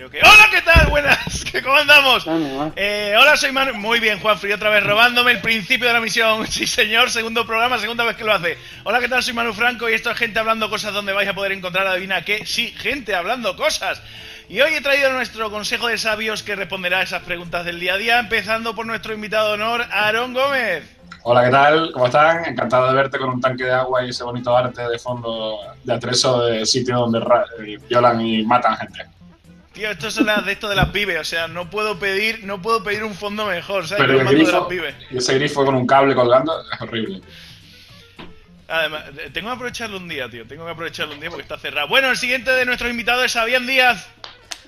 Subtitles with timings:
[0.00, 0.20] Creo que.
[0.20, 0.88] ¡Hola, qué tal!
[0.88, 2.26] Buenas, ¿cómo andamos?
[2.74, 3.74] Eh, hola, soy Manu.
[3.74, 6.46] Muy bien, Juanfrey, otra vez robándome el principio de la misión.
[6.50, 8.56] Sí, señor, segundo programa, segunda vez que lo hace.
[8.84, 9.22] Hola, ¿qué tal?
[9.22, 12.24] Soy Manu Franco y esto es Gente Hablando Cosas donde vais a poder encontrar, adivina
[12.24, 14.00] qué, sí, gente hablando cosas.
[14.48, 17.92] Y hoy he traído nuestro consejo de sabios que responderá a esas preguntas del día
[17.92, 20.82] a día, empezando por nuestro invitado de honor, Aarón Gómez.
[21.24, 21.92] Hola, ¿qué tal?
[21.92, 22.46] ¿Cómo están?
[22.46, 25.92] Encantado de verte con un tanque de agua y ese bonito arte de fondo de
[25.92, 27.20] atreso de sitio donde
[27.86, 29.19] violan y matan gente.
[29.72, 32.60] Tío, esto es las de esto de las pibes, o sea, no puedo pedir, no
[32.60, 34.04] puedo pedir un fondo mejor, ¿sabes?
[34.04, 34.68] Pero el grifo,
[35.10, 37.20] y ese grifo con un cable colgando es horrible.
[38.66, 40.46] Además, tengo que aprovecharlo un día, tío.
[40.46, 41.88] Tengo que aprovecharlo un día porque está cerrado.
[41.88, 44.08] Bueno, el siguiente de nuestros invitados es Fabián Díaz.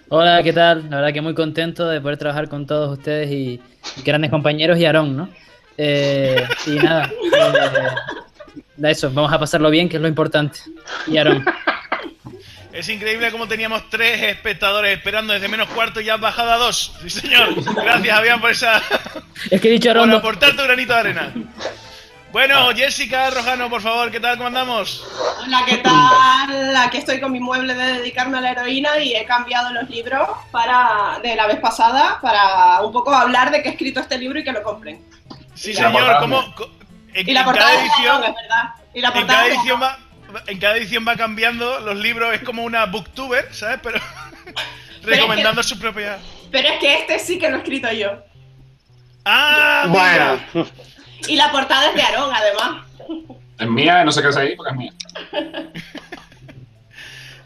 [0.09, 0.91] Hola, ¿qué tal?
[0.91, 3.61] La verdad que muy contento de poder trabajar con todos ustedes y,
[4.05, 5.29] grandes compañeros y Aarón, ¿no?
[5.79, 7.11] Eh, y nada,
[8.83, 10.59] eh, eso, vamos a pasarlo bien, que es lo importante.
[11.07, 11.45] Y Aarón.
[12.73, 16.57] Es increíble cómo teníamos tres espectadores esperando desde menos cuarto y ya has bajado a
[16.57, 16.95] dos.
[17.03, 17.55] Sí, señor.
[17.75, 18.83] Gracias, Fabián, por esa.
[19.51, 21.33] Es que he dicho Por aportar tu granito de arena.
[22.33, 24.39] Bueno, Jessica Rojano, por favor, ¿qué tal?
[24.39, 25.05] ¿Cómo andamos?
[25.43, 26.77] Hola, ¿qué tal?
[26.77, 30.27] Aquí estoy con mi mueble de dedicarme a la heroína y he cambiado los libros
[30.51, 34.39] para de la vez pasada para un poco hablar de que he escrito este libro
[34.39, 35.05] y que lo compren.
[35.55, 36.43] Sí, señor, ¿cómo?
[37.13, 38.75] En, y la portada cada edición, es verdad.
[38.95, 39.99] Y la en cada edición va
[40.47, 43.81] en cada edición va cambiando los libros, es como una booktuber, ¿sabes?
[43.83, 44.01] Pero,
[45.03, 46.19] recomendando su propia.
[46.51, 48.25] Pero es que este sí que lo he escrito yo.
[49.25, 50.69] Ah, bueno.
[51.29, 52.87] Y la portada es de Aarón, además.
[53.59, 54.93] Es mía, no sé qué es ahí, porque es mía.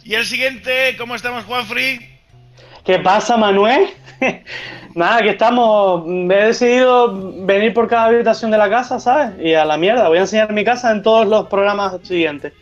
[0.04, 2.15] y el siguiente, ¿cómo estamos, Juanfrey?
[2.86, 3.88] ¿Qué pasa, Manuel?
[4.94, 6.06] Nada, que estamos.
[6.06, 9.32] He decidido venir por cada habitación de la casa, ¿sabes?
[9.40, 12.52] Y a la mierda, voy a enseñar mi casa en todos los programas siguientes.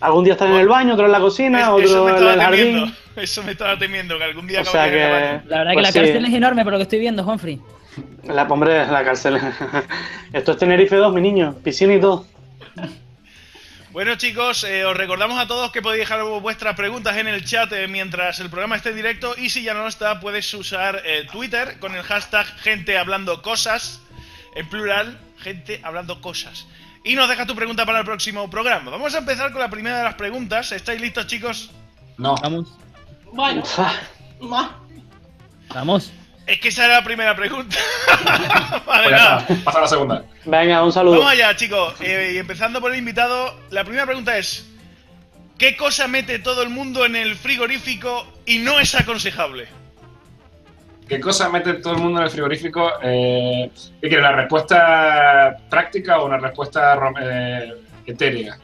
[0.00, 2.94] Algún día estar en el baño, otro en la cocina, otro en el jardín.
[3.16, 4.98] Eso me estaba temiendo, que algún día o sea que,
[5.46, 7.60] La verdad que pues la cárcel es enorme por lo que estoy viendo, Juanfrey.
[8.24, 9.38] La, hombre, la cárcel.
[10.32, 11.54] Esto es Tenerife 2, mi niño.
[11.62, 12.26] Piscina y todo.
[13.94, 17.72] Bueno chicos, eh, os recordamos a todos que podéis dejar vuestras preguntas en el chat
[17.72, 21.28] eh, mientras el programa esté en directo y si ya no está puedes usar eh,
[21.30, 24.00] Twitter con el hashtag gente hablando cosas,
[24.56, 26.66] en plural, gente hablando cosas.
[27.04, 28.90] Y nos deja tu pregunta para el próximo programa.
[28.90, 30.72] Vamos a empezar con la primera de las preguntas.
[30.72, 31.70] ¿Estáis listos chicos?
[32.18, 32.34] No.
[32.42, 32.76] Vamos.
[33.32, 33.62] Bueno.
[35.72, 36.12] Vamos.
[36.46, 37.76] Es que esa era la primera pregunta.
[38.86, 39.46] vale, nada.
[39.64, 40.24] Pasa a la segunda.
[40.44, 41.18] Venga, un saludo.
[41.18, 41.94] Vamos allá, chicos.
[42.00, 44.66] Eh, y empezando por el invitado, la primera pregunta es:
[45.58, 49.68] ¿Qué cosa mete todo el mundo en el frigorífico y no es aconsejable?
[51.08, 52.92] ¿Qué cosa mete todo el mundo en el frigorífico?
[53.02, 54.22] Eh, ¿Qué quiere?
[54.22, 57.74] ¿La respuesta práctica o una respuesta eh,
[58.06, 58.58] etérea?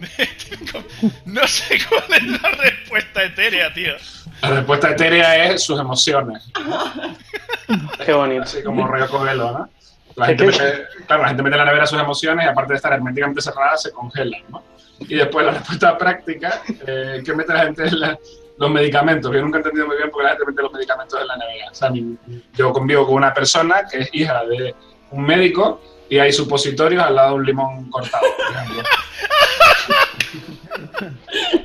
[1.26, 3.94] no sé cuál es la respuesta etérea, tío.
[4.42, 6.50] La respuesta etérea es sus emociones.
[8.04, 8.42] Qué bonito.
[8.42, 9.70] Así como rollo cogelo, ¿no?
[10.16, 12.76] La gente mete, claro, la gente mete en la nevera sus emociones y aparte de
[12.76, 14.62] estar herméticamente cerrada, se congelan, ¿no?
[15.00, 18.00] Y después la respuesta práctica, eh, ¿qué mete la gente en
[18.58, 19.32] los medicamentos?
[19.32, 21.36] Yo nunca he entendido muy bien por qué la gente mete los medicamentos en la
[21.36, 21.70] nevera.
[21.70, 21.92] O sea,
[22.54, 24.74] yo convivo con una persona que es hija de
[25.10, 28.26] un médico y hay supositorios al lado de un limón cortado.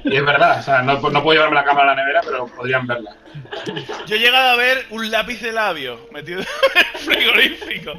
[0.04, 2.46] Y es verdad, o sea, no, no, puedo llevarme la cámara a la nevera, pero
[2.46, 3.16] podrían verla.
[4.06, 6.46] Yo he llegado a ver un lápiz de labio metido en
[6.78, 7.94] el frigorífico.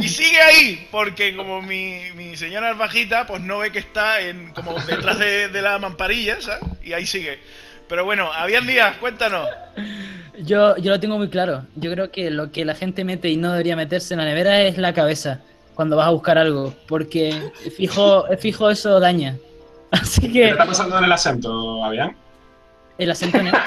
[0.00, 4.22] Y sigue ahí, porque como mi, mi señora es bajita, pues no ve que está
[4.22, 6.62] en, como detrás de, la mamparilla, ¿sabes?
[6.82, 7.38] Y ahí sigue.
[7.86, 9.46] Pero bueno, habían días, cuéntanos.
[10.38, 11.66] Yo, yo lo tengo muy claro.
[11.76, 14.62] Yo creo que lo que la gente mete y no debería meterse en la nevera
[14.62, 15.42] es la cabeza
[15.74, 17.40] cuando vas a buscar algo, porque
[17.76, 19.36] fijo, fijo eso daña.
[19.90, 20.32] Así que.
[20.32, 22.16] ¿Qué está pasando en el acento, Avian?
[22.98, 23.60] El acento neutro.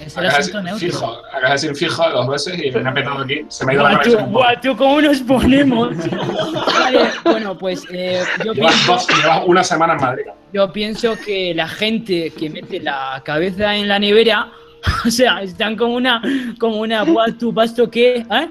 [0.00, 0.88] Es el acento neutro.
[0.88, 3.44] Fijo, acabas de decir fijo dos veces y me ha petado aquí.
[3.48, 4.22] Se me ha ido la cabeza.
[4.22, 5.90] Guau, ¿cómo nos ponemos?
[6.80, 8.92] vale, bueno, pues eh, yo pienso.
[8.92, 10.24] Dos, llevas una semana en Madrid.
[10.52, 14.50] Yo pienso que la gente que mete la cabeza en la nevera.
[15.04, 16.22] O sea, están como una,
[16.60, 17.04] como una,
[17.38, 18.18] tu pasto qué?
[18.18, 18.48] ¿eh?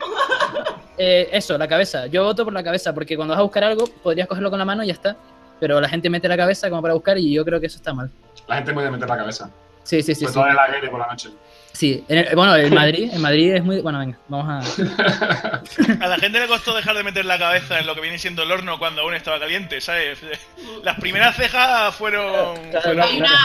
[0.97, 1.29] ¿Eh?
[1.31, 2.07] eso, la cabeza.
[2.07, 4.65] Yo voto por la cabeza, porque cuando vas a buscar algo, podrías cogerlo con la
[4.65, 5.15] mano y ya está
[5.59, 7.93] pero la gente mete la cabeza como para buscar y yo creo que eso está
[7.93, 8.11] mal.
[8.47, 9.49] La gente puede meter la cabeza.
[9.83, 10.21] Sí, sí, sí.
[10.21, 11.29] Sobre todo en la guerra por la noche.
[11.71, 12.03] Sí,
[12.33, 13.81] bueno, en Madrid, en Madrid es muy...
[13.81, 16.01] Bueno, venga, vamos a...
[16.01, 18.43] A la gente le costó dejar de meter la cabeza en lo que viene siendo
[18.43, 20.19] el horno cuando aún estaba caliente, ¿sabes?
[20.83, 22.57] Las primeras cejas fueron...
[22.83, 23.39] hay, una,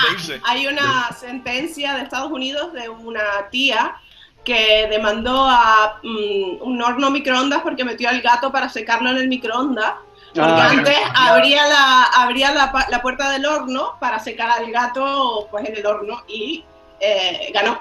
[0.44, 3.96] hay una sentencia de Estados Unidos de una tía
[4.44, 9.28] que demandó a mm, un horno microondas porque metió al gato para secarlo en el
[9.28, 9.94] microondas
[10.34, 15.48] porque ah, antes abría, la, abría la, la, puerta del horno para secar al gato
[15.50, 16.64] pues, en el horno y
[17.00, 17.78] eh, ganó.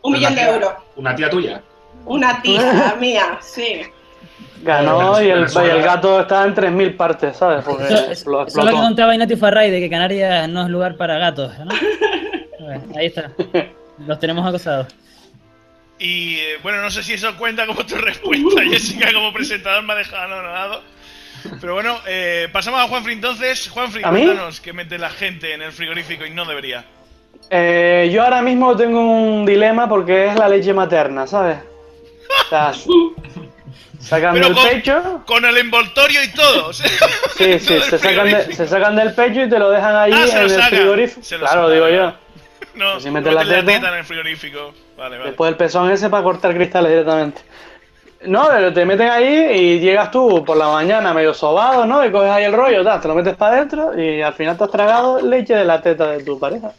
[0.00, 0.72] Un millón de euros.
[0.96, 1.62] ¿Una tía tuya?
[2.06, 3.82] Una tía mía, sí.
[4.62, 7.64] Ganó y el, y el gato estaba en 3.000 partes, ¿sabes?
[7.64, 10.68] Porque Eso, lo eso es lo que contaba Inati Farray de que Canarias no es
[10.70, 11.74] lugar para gatos, ¿no?
[12.96, 13.30] Ahí está.
[14.06, 14.86] Los tenemos acosados.
[16.04, 19.92] Y eh, bueno, no sé si eso cuenta como tu respuesta, Jessica, como presentador me
[19.92, 20.82] ha dejado anonadado.
[21.60, 23.68] Pero bueno, eh, pasamos a Juanfrey entonces.
[23.68, 24.24] Juanfrey, ¿A mí?
[24.24, 26.84] cuéntanos qué mete la gente en el frigorífico y no debería.
[27.50, 31.58] Eh, yo ahora mismo tengo un dilema porque es la leche materna, ¿sabes?
[32.48, 32.72] Sea,
[34.00, 35.22] sacan Pero del con- pecho.
[35.26, 36.72] Con el envoltorio y todo.
[36.72, 36.84] Sí,
[37.36, 40.38] sí, se sacan, de- se sacan del pecho y te lo dejan ahí Ah, en
[40.38, 40.68] el sacan.
[40.70, 41.20] frigorífico.
[41.28, 41.72] Claro, sacan.
[41.72, 42.14] digo yo.
[42.74, 44.74] No, Si no la meten la teta- teta en el frigorífico.
[44.96, 45.30] Vale, vale.
[45.30, 47.42] Después el pezón ese para cortar cristales directamente.
[48.24, 52.04] No, pero te meten ahí y llegas tú por la mañana medio sobado, ¿no?
[52.04, 54.64] Y coges ahí el rollo, tal, te lo metes para adentro y al final te
[54.64, 56.70] has tragado leche de la teta de tu pareja.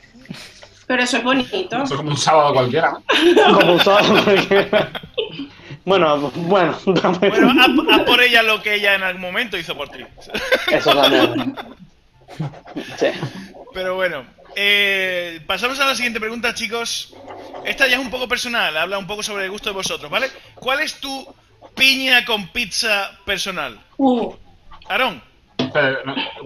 [0.88, 1.76] Pero eso es bonito.
[1.76, 3.04] Eso es como un sábado cualquiera, ¿no?
[3.60, 4.90] Como un sobado cualquiera.
[5.86, 9.90] Bueno, bueno, Bueno, haz, haz por ella lo que ella en algún momento hizo por
[9.90, 10.00] ti.
[10.72, 11.56] eso también.
[12.98, 13.08] Sí.
[13.74, 14.24] Pero bueno,
[14.56, 17.14] eh, pasamos a la siguiente pregunta, chicos.
[17.66, 20.30] Esta ya es un poco personal, habla un poco sobre el gusto de vosotros, ¿vale?
[20.56, 21.34] ¿Cuál es tu
[21.76, 23.80] piña con pizza personal?
[23.98, 24.34] Uh,
[24.90, 25.22] Aarón,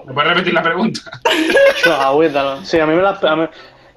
[0.06, 1.02] ¿Me puedes repetir la pregunta?
[2.64, 3.10] Sí, a mí me la.
[3.22, 3.48] a mí-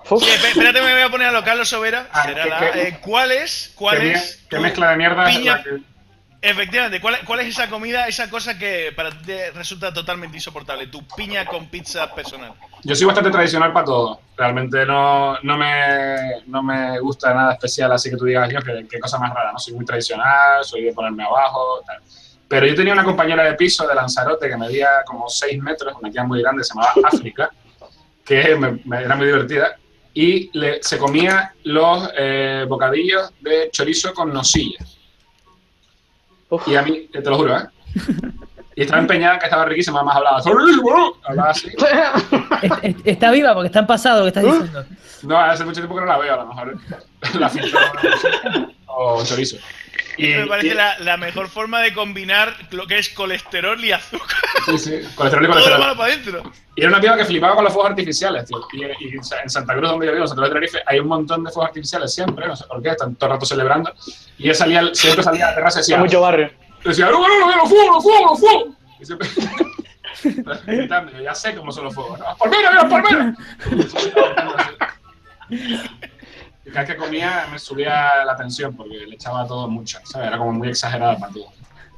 [0.08, 0.24] Uf.
[0.24, 2.08] Sí, esp- espérate, me voy a poner a lo Carlos Sobera.
[2.12, 3.72] Ah, será ¿qué- la- qué- eh, ¿Cuál es?
[3.76, 4.44] ¿Cuál ¿Qué, es?
[4.48, 5.78] qué mezcla de mierda es piña- la que-
[6.42, 10.86] Efectivamente, ¿cuál, cuál es esa comida, esa cosa que para ti resulta totalmente insoportable?
[10.86, 12.54] Tu piña con pizza personal.
[12.82, 14.20] Yo soy bastante tradicional para todo.
[14.38, 18.58] Realmente no, no, me, no me gusta nada especial, así que tú digas, yo,
[18.88, 19.52] qué, cosa más rara.
[19.52, 21.98] No soy muy tradicional, soy de ponerme abajo, tal.
[22.48, 26.10] Pero yo tenía una compañera de piso de Lanzarote que medía como 6 metros, una
[26.10, 27.50] tía muy grande, se llamaba África,
[28.24, 29.76] que me- me- era muy divertida,
[30.14, 34.78] y le- se comía los eh, bocadillos de chorizo con nocilla.
[36.50, 36.68] Uf.
[36.68, 37.62] Y a mí, te lo juro, ¿eh?
[38.76, 40.48] Y estaba empeñada que estaba riquísima, más hablaba, así.
[42.62, 44.84] Est- est- Está viva porque está en pasado lo que estás diciendo.
[45.24, 46.78] No, hace mucho tiempo que no la veo, a lo mejor
[47.38, 47.78] la filtró
[48.86, 49.56] o chorizo.
[50.22, 53.92] Y, me parece y- la, la mejor forma de combinar lo que es colesterol y
[53.92, 54.36] azúcar.
[54.66, 55.78] sí, sí, colesterol y Todo lo colesterol.
[55.80, 56.52] malo para adentro.
[56.76, 58.58] Y era una piba que flipaba con los fuegos artificiales, tío.
[58.72, 61.08] Y, y en Santa Cruz, donde yo vivo, en Santa Cruz de Tenerife, hay un
[61.08, 63.92] montón de fuegos artificiales siempre, no sé por qué, están todo el rato celebrando.
[64.38, 66.50] Y ella salía, siempre salía a la terraza y decía, mucho barrio.
[66.84, 68.68] decía, no, no, no, los fuegos, los fuegos, los fuegos.
[69.00, 69.28] Y siempre
[70.66, 72.18] gritando, yo ya sé cómo son los fuegos.
[72.18, 72.24] ¿no?
[72.36, 73.34] ¡Palmera, mira, palmera!
[76.70, 80.28] Y cada vez que comía me subía la tensión porque le echaba todo mucho, ¿sabes?
[80.28, 81.52] Era como muy exagerada para todo.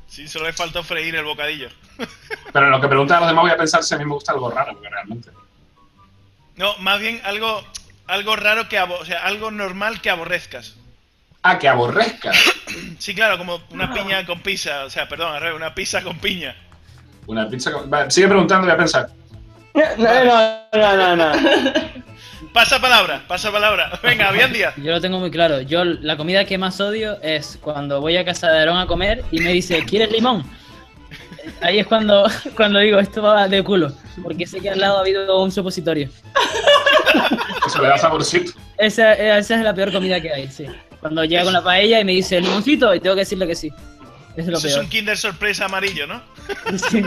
[0.09, 1.69] Sí, solo le faltó freír el bocadillo.
[2.55, 4.15] Pero en lo que preguntan a los demás voy a pensar si a mí me
[4.15, 5.31] gusta algo raro, porque realmente.
[6.57, 7.63] No, más bien algo,
[8.07, 10.75] algo raro que o sea, algo normal que aborrezcas.
[11.43, 12.33] Ah, que aborrezca.
[12.99, 16.17] Sí, claro, como una piña con pizza, o sea, perdón, al revés, una pizza con
[16.19, 16.57] piña.
[17.27, 17.91] Una pizza con...
[17.91, 19.11] Vale, sigue preguntando, voy a pensar.
[19.75, 21.17] No, no, no, no.
[21.17, 21.83] no.
[22.53, 23.99] Pasa palabra, pasa palabra.
[24.03, 24.75] Venga, bien día.
[24.77, 25.63] Yo lo tengo muy claro.
[25.63, 29.25] Yo la comida que más odio es cuando voy a casa de Aarón a comer
[29.31, 30.45] y me dice, ¿quieres limón?
[31.63, 32.27] Ahí es cuando,
[32.57, 33.93] cuando digo, esto va de culo.
[34.23, 36.09] Porque sé que al lado ha habido un supositorio.
[37.67, 38.53] Eso le da saborcito.
[38.77, 40.67] Esa, esa es la peor comida que hay, sí.
[41.01, 43.69] Cuando llega con la paella y me dice, limoncito, y tengo que decirle que sí.
[44.37, 44.85] Eso es lo Eso es peor.
[44.85, 46.23] un Kinder sorpresa amarillo, ¿no?
[46.91, 47.03] Sí,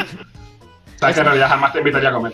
[1.00, 2.34] Sabes que en realidad jamás te invitaría a comer.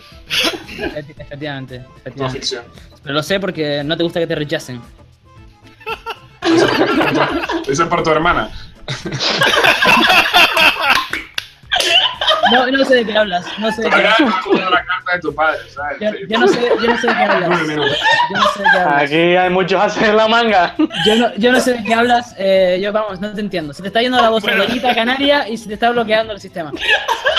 [0.68, 2.16] efectivamente, efectivamente.
[2.16, 2.64] Todo ficción.
[3.02, 4.80] Pero lo sé porque no te gusta que te rechacen.
[7.66, 8.50] Eso es por tu hermana.
[12.50, 13.46] No, no sé de qué hablas.
[13.58, 14.20] No sé de qué Todavía hablas.
[14.30, 15.98] no has jugado la carta de tu padre, ¿sabes?
[16.28, 17.48] Yo, no sé, yo no sé de qué hablas.
[17.48, 17.98] Nueve minutos.
[18.30, 19.02] Yo no sé de qué hablas.
[19.02, 20.74] Aquí hay muchos haces en la manga.
[21.06, 22.34] Yo no, yo no sé de qué hablas.
[22.38, 23.72] Eh, yo, vamos, no te entiendo.
[23.72, 24.64] Se te está yendo la voz Bueno.
[24.94, 26.72] canaria y se te está bloqueando el sistema.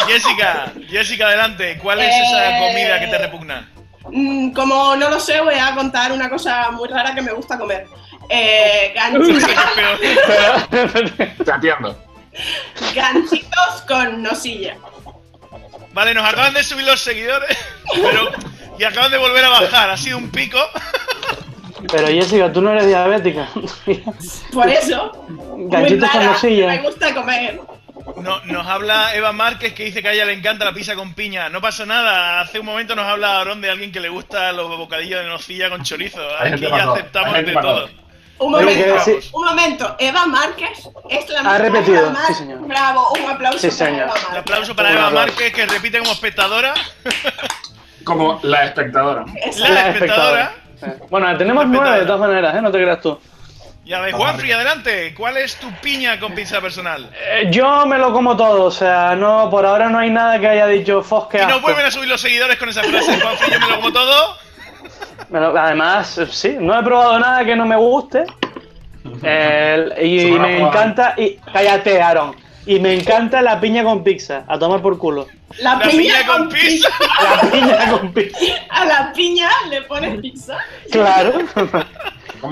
[0.08, 1.78] Jessica, Jessica, adelante.
[1.82, 3.70] ¿Cuál es esa Eh, comida que te repugna?
[4.10, 7.58] mm, como no lo sé, voy a contar una cosa muy rara que me gusta
[7.58, 7.88] comer.
[8.30, 8.94] Eh,
[11.44, 11.98] Te atiendo.
[12.96, 14.78] ganchitos con nocilla.
[15.94, 17.56] Vale, nos acaban de subir los seguidores,
[17.94, 18.32] pero
[18.80, 19.90] y acaban de volver a bajar.
[19.90, 20.60] Ha sido un pico.
[21.92, 23.48] Pero Jessica, tú no eres diabética.
[24.54, 25.12] Por eso,
[25.70, 26.68] Ganchitos con rara, nocilla.
[26.68, 27.60] me gusta comer.
[28.18, 31.14] No- nos habla Eva Márquez que dice que a ella le encanta la pizza con
[31.14, 31.50] piña.
[31.50, 32.42] No pasa nada.
[32.42, 35.70] Hace un momento nos habla Aarón de alguien que le gusta los bocadillos de nocilla
[35.70, 36.20] con chorizo.
[36.40, 37.90] Aquí ya aceptamos de todo.
[38.40, 38.96] Un momento,
[39.34, 39.96] un momento.
[40.00, 42.60] Eva Márquez es la Ha repetido, Eva sí, señor.
[42.68, 44.08] Bravo, un aplauso Sí, para señor.
[44.10, 45.28] Eva Un aplauso para Un Eva aplauso.
[45.28, 46.74] Márquez que repite como espectadora.
[48.04, 49.26] Como la espectadora.
[49.42, 50.56] Es La La espectadora.
[50.82, 52.06] Eh, Bueno, tenemos nueve de espectadora.
[52.06, 52.62] todas maneras, ¿eh?
[52.62, 53.20] No te creas tú.
[53.86, 55.14] Ya ves, Juanfri, adelante.
[55.16, 57.10] ¿Cuál es tu piña con pizza personal?
[57.14, 60.48] Eh, yo me lo como todo, o sea, no, por ahora no hay nada que
[60.48, 63.20] haya dicho Fos Y no vuelven a subir los seguidores con esa frase.
[63.20, 64.38] Juanfri, yo me lo como todo.
[65.34, 68.26] Además, sí, no he probado nada que no me guste.
[69.04, 71.16] y, me encanta.
[71.18, 72.36] Y, cállate, Aaron.
[72.66, 74.44] Y me encanta la piña con pizza.
[74.48, 75.28] A tomar por culo.
[75.60, 76.90] La, piña, con, pizza.
[77.22, 78.38] La piña con pizza.
[78.70, 80.58] A la piña le pones pizza.
[80.92, 81.34] Claro.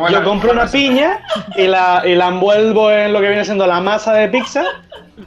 [0.10, 1.22] Yo compro una piña
[1.56, 4.64] y la, y la envuelvo en lo que viene siendo la masa de pizza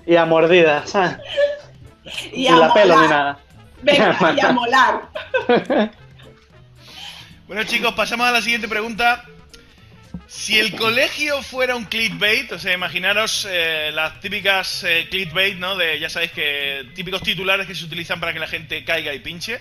[0.07, 1.17] y a mordidas, ¿sabes?
[2.33, 3.39] Y, la pelo ni nada.
[3.83, 5.03] Venga, y a molar.
[7.47, 9.23] Bueno chicos, pasamos a la siguiente pregunta.
[10.27, 15.77] Si el colegio fuera un clickbait, o sea, imaginaros eh, las típicas eh, clickbait, ¿no?
[15.77, 19.19] De, ya sabéis que típicos titulares que se utilizan para que la gente caiga y
[19.19, 19.61] pinche.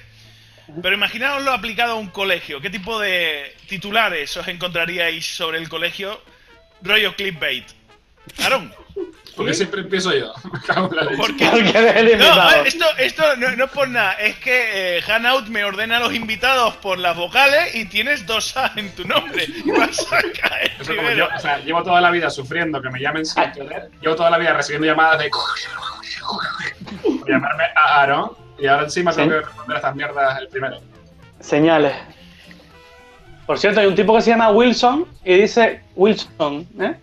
[0.82, 2.62] Pero imaginaoslo aplicado a un colegio.
[2.62, 6.24] ¿Qué tipo de titulares os encontraríais sobre el colegio?
[6.82, 7.66] Rollo clickbait.
[8.40, 8.74] Aaron.
[9.36, 10.32] Porque siempre empiezo yo.
[11.18, 14.14] Porque, no, esto, esto no, es por nada.
[14.14, 18.56] Es que eh, Hanout me ordena a los invitados por las vocales y tienes dos
[18.56, 19.46] A en tu nombre.
[19.66, 22.90] Y vas a caer Eso como yo, o sea, llevo toda la vida sufriendo que
[22.90, 23.90] me llamen sin querer.
[24.02, 25.32] Llevo toda la vida recibiendo llamadas de.
[27.28, 30.78] llamarme a Aaron y ahora encima tengo que responder a estas mierdas el primero.
[31.40, 31.94] Señales.
[33.46, 36.96] Por cierto, hay un tipo que se llama Wilson y dice Wilson, ¿eh?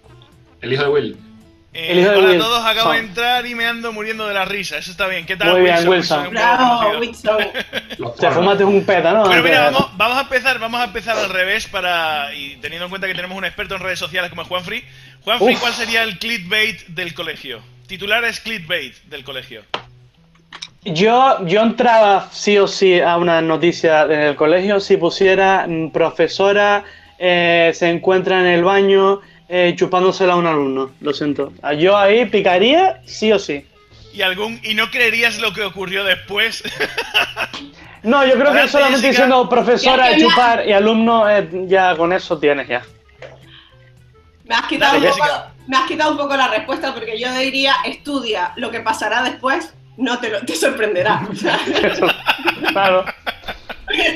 [0.63, 1.30] El hijo de Will.
[1.81, 2.37] Eh, el hijo de hola Will.
[2.37, 4.77] a todos, acabo de entrar y me ando muriendo de la risa.
[4.77, 5.25] Eso está bien.
[5.25, 6.31] ¿Qué tal, Muy bien, Wilson?
[6.31, 7.39] Bravo, Wilson.
[8.21, 9.25] Te fumaste un peta, ¿no?
[9.25, 12.35] Pero mira, vamos, vamos, a empezar, vamos a empezar al revés para.
[12.35, 14.85] Y teniendo en cuenta que tenemos un experto en redes sociales como es Juanfree.
[15.25, 17.61] Juanfree, ¿cuál sería el clickbait del colegio?
[17.87, 19.63] Titulares clickbait del colegio.
[20.85, 25.91] Yo, yo entraba sí o sí a una noticia en el colegio si pusiera mm,
[25.91, 26.85] profesora
[27.19, 29.21] eh, se encuentra en el baño
[29.53, 30.93] eh, chupándosela a un alumno.
[31.01, 31.53] Lo siento.
[31.77, 33.67] Yo ahí picaría sí o sí.
[34.13, 36.63] ¿Y, algún, y no creerías lo que ocurrió después?
[38.05, 42.69] no, yo creo que solamente diciendo profesora, chupar y alumno, eh, ya con eso tienes
[42.69, 42.83] ya.
[44.45, 45.25] Me has, quitado un poco,
[45.67, 49.75] me has quitado un poco la respuesta porque yo diría estudia lo que pasará después
[49.97, 51.23] no te, lo, te sorprenderá.
[52.73, 53.05] claro.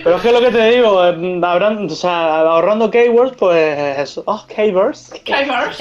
[0.02, 4.22] Pero es que lo que te digo, eh, o sea, ahorrando keywords, pues eso.
[4.26, 5.12] Oh, keywords.
[5.24, 5.76] Keywords.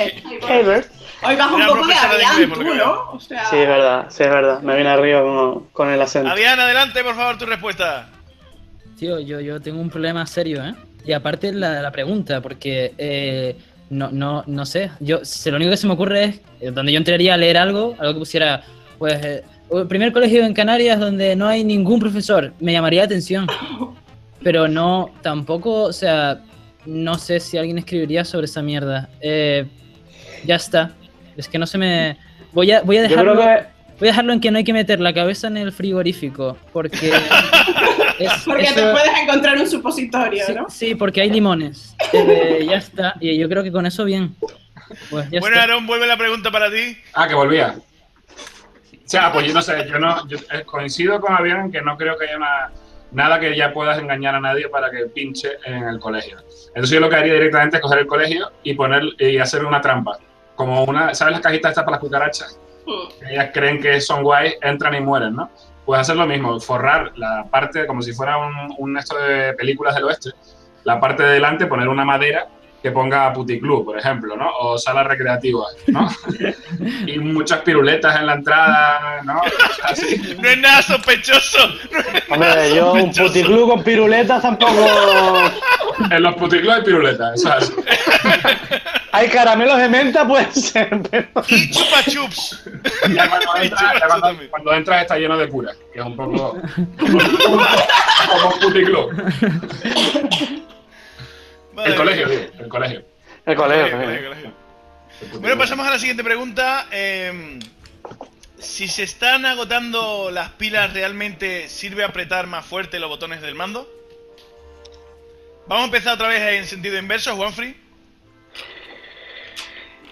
[0.45, 0.89] Keywords.
[1.25, 3.11] Hoy vas un poco de Adrián, tú, ¿no?
[3.11, 3.45] O sea...
[3.45, 4.61] Sí, es verdad, sí, es verdad.
[4.61, 6.29] Me viene arriba con, con el acento.
[6.29, 8.09] Adrián, adelante, por favor, tu respuesta.
[8.97, 10.73] Tío, yo, yo tengo un problema serio, ¿eh?
[11.05, 13.55] Y aparte la, la pregunta, porque eh,
[13.89, 14.91] no, no, no sé.
[14.99, 17.95] Yo, lo único que se me ocurre es eh, donde yo entraría a leer algo,
[17.99, 18.63] algo que pusiera,
[18.97, 19.43] pues, eh,
[19.87, 23.47] primer colegio en Canarias donde no hay ningún profesor, me llamaría la atención.
[24.43, 26.41] Pero no, tampoco, o sea,
[26.85, 29.09] no sé si alguien escribiría sobre esa mierda.
[29.21, 29.65] Eh,
[30.45, 30.91] ya está.
[31.37, 32.17] Es que no se me.
[32.51, 33.35] Voy a, voy a dejarlo.
[33.35, 36.57] Voy a dejarlo en que no hay que meter la cabeza en el frigorífico.
[36.73, 37.13] Porque.
[38.45, 40.69] porque te puedes encontrar un supositorio, sí, ¿no?
[40.69, 41.95] Sí, porque hay limones.
[42.11, 43.15] Eh, ya está.
[43.21, 44.35] Y yo creo que con eso bien.
[45.09, 46.97] Pues bueno, Aaron, vuelve la pregunta para ti.
[47.13, 47.75] Ah, que volvía.
[49.05, 51.81] O sea, pues yo no sé, yo no yo eh, coincido con Avian en que
[51.81, 52.71] no creo que haya
[53.11, 56.37] nada que ya puedas engañar a nadie para que pinche en el colegio.
[56.69, 59.81] Entonces yo lo que haría directamente es coger el colegio y poner y hacer una
[59.81, 60.17] trampa.
[60.55, 62.59] Como una, ¿sabes las cajitas estas para las cucarachas?
[63.29, 65.49] ellas creen que son guay, entran y mueren, ¿no?
[65.85, 69.95] Puedes hacer lo mismo, forrar la parte como si fuera un, un esto de películas
[69.95, 70.31] del oeste,
[70.83, 72.47] la parte de delante, poner una madera
[72.83, 74.49] que ponga puticlub, por ejemplo, ¿no?
[74.59, 76.09] O sala recreativa, ¿no?
[77.07, 79.41] y muchas piruletas en la entrada, ¿no?
[80.41, 81.59] No es nada sospechoso.
[82.29, 84.85] Hombre, yo un puticlub con piruletas tampoco...
[86.11, 87.71] En los puticlubs hay piruletas, ¿sabes?
[89.15, 91.27] Hay caramelos de menta, puede ser, pero...
[91.47, 92.63] Y chupa chups.
[93.13, 93.29] Ya
[94.51, 96.57] cuando, entras, está lleno de cura, que es un poco...
[96.97, 99.11] como un puticlub
[101.85, 102.27] el colegio,
[102.59, 103.05] el colegio.
[103.45, 104.53] El colegio,
[105.39, 106.87] Bueno, pasamos a la siguiente pregunta.
[106.91, 107.59] Em,
[108.57, 113.87] si se están agotando las pilas, ¿realmente sirve apretar más fuerte los botones del mando?
[115.67, 117.75] Vamos a empezar otra vez en sentido inverso, Juanfrey.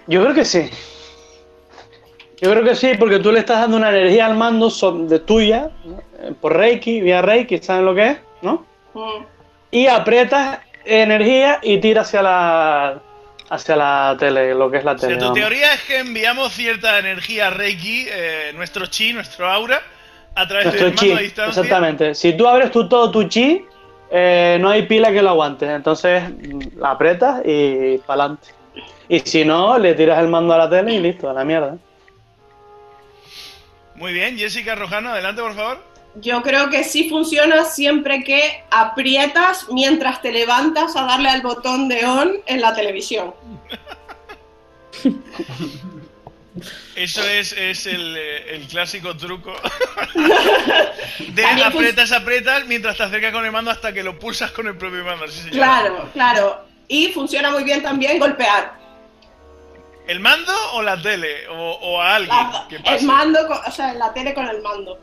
[0.07, 0.69] Yo creo que sí.
[2.41, 4.69] Yo creo que sí, porque tú le estás dando una energía al mando
[5.07, 5.69] de tuya,
[6.41, 8.17] por Reiki, vía Reiki, ¿saben lo que es?
[8.41, 8.65] ¿No?
[8.93, 9.25] Mm.
[9.71, 13.01] Y aprietas energía y tira hacia la
[13.50, 15.17] hacia la tele, lo que es la tele.
[15.17, 19.81] tu teoría es que enviamos cierta energía Reiki, eh, nuestro chi, nuestro aura,
[20.35, 21.61] a través del mando a distancia.
[21.61, 22.15] Exactamente.
[22.15, 23.65] Si tú abres tú todo tu chi,
[24.09, 25.65] eh, no hay pila que lo aguante.
[25.65, 26.23] Entonces
[26.77, 28.47] la aprietas y para adelante.
[29.09, 31.75] Y si no, le tiras el mando a la tele y listo, a la mierda.
[33.95, 35.90] Muy bien, Jessica Rojano, adelante por favor.
[36.15, 41.87] Yo creo que sí funciona siempre que aprietas mientras te levantas a darle al botón
[41.87, 43.33] de on en la televisión.
[46.95, 49.53] Eso es, es el, eh, el, clásico truco.
[51.29, 54.77] de aprietas, aprietas mientras te acercas con el mando hasta que lo pulsas con el
[54.77, 55.25] propio mando.
[55.49, 56.65] claro, claro.
[56.87, 58.73] Y funciona muy bien también golpear.
[60.07, 61.47] ¿El mando o la tele?
[61.49, 62.37] ¿O, a alguien?
[62.85, 64.99] el mando, o sea, la tele con el mando.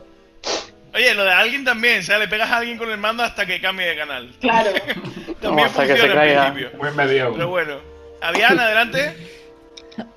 [0.93, 3.45] Oye, lo de alguien también, o sea, le pegas a alguien con el mando hasta
[3.45, 4.29] que cambie de canal.
[4.39, 4.71] Claro.
[5.41, 6.47] también hasta funciona que se caiga.
[6.47, 6.79] en principio.
[6.79, 7.33] Muy medio.
[7.33, 7.75] Pero bueno.
[8.21, 9.15] Adrián, adelante.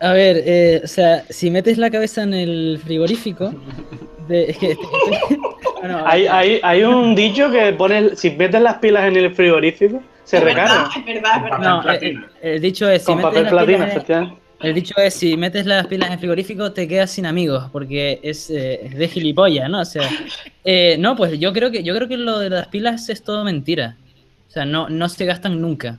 [0.01, 3.53] A ver, eh, o sea, si metes la cabeza en el frigorífico.
[4.29, 4.77] es que,
[6.07, 10.41] hay, hay, hay, un dicho que pone: si metes las pilas en el frigorífico, se
[10.41, 10.89] recarga.
[10.97, 11.59] Es verdad, es verdad.
[11.59, 11.91] No,
[12.41, 14.42] el, dicho es: si Con metes papel platina, efectivamente.
[14.63, 18.21] El dicho es, si metes las pilas en el frigorífico te quedas sin amigos, porque
[18.23, 19.81] es, eh, de gilipollas, ¿no?
[19.81, 20.09] O sea,
[20.65, 23.45] eh, no, pues yo creo que yo creo que lo de las pilas es todo
[23.45, 23.97] mentira.
[24.49, 25.99] O sea, no, no se gastan nunca.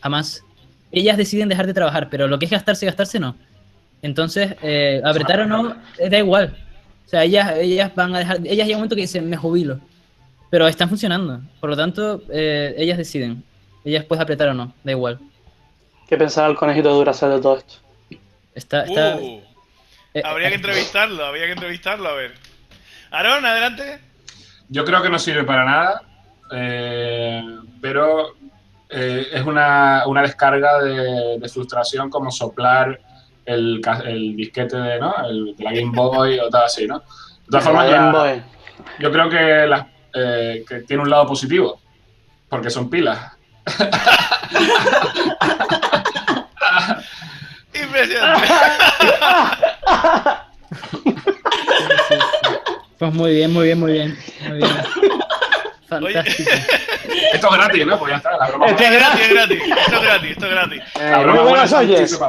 [0.00, 0.42] Jamás.
[0.90, 3.36] Ellas deciden dejar de trabajar, pero lo que es gastarse, gastarse no.
[4.00, 5.76] Entonces, eh, apretar o no,
[6.10, 6.56] da igual.
[7.06, 9.78] O sea, ellas, ellas van a dejar, ellas llega un momento que dicen, me jubilo.
[10.50, 11.40] Pero están funcionando.
[11.60, 13.42] Por lo tanto, ellas deciden.
[13.84, 15.18] Ellas pueden apretar o no, da igual.
[16.08, 17.81] ¿Qué pensaba el conejito de Duracell de todo esto?
[18.54, 19.16] Está, está...
[19.16, 19.42] Uh,
[20.14, 22.34] eh, habría que eh, entrevistarlo, habría que entrevistarlo, a ver.
[23.10, 24.00] Aarón, adelante.
[24.68, 26.02] Yo creo que no sirve para nada,
[26.52, 27.42] eh,
[27.80, 28.34] pero
[28.90, 33.00] es una, descarga de, frustración como soplar
[33.46, 33.80] el,
[34.36, 35.14] disquete de, ¿no?
[35.56, 36.98] de la Game Boy o tal así, ¿no?
[36.98, 37.04] De
[37.50, 38.42] todas formas,
[38.98, 41.80] yo creo que, que tiene un lado positivo,
[42.48, 43.32] porque son pilas.
[47.82, 48.48] Impresionante.
[52.98, 54.18] Pues muy bien, muy bien, muy bien.
[54.48, 54.70] Muy bien.
[55.88, 56.50] Fantástico.
[57.32, 57.98] Esto es gratis, ¿no?
[57.98, 58.66] Pues ya está, la broma.
[58.66, 59.62] Esto es gratis, es gratis.
[59.62, 60.82] Esto es gratis, esto es gratis.
[60.94, 62.20] La broma muy buenas oyes.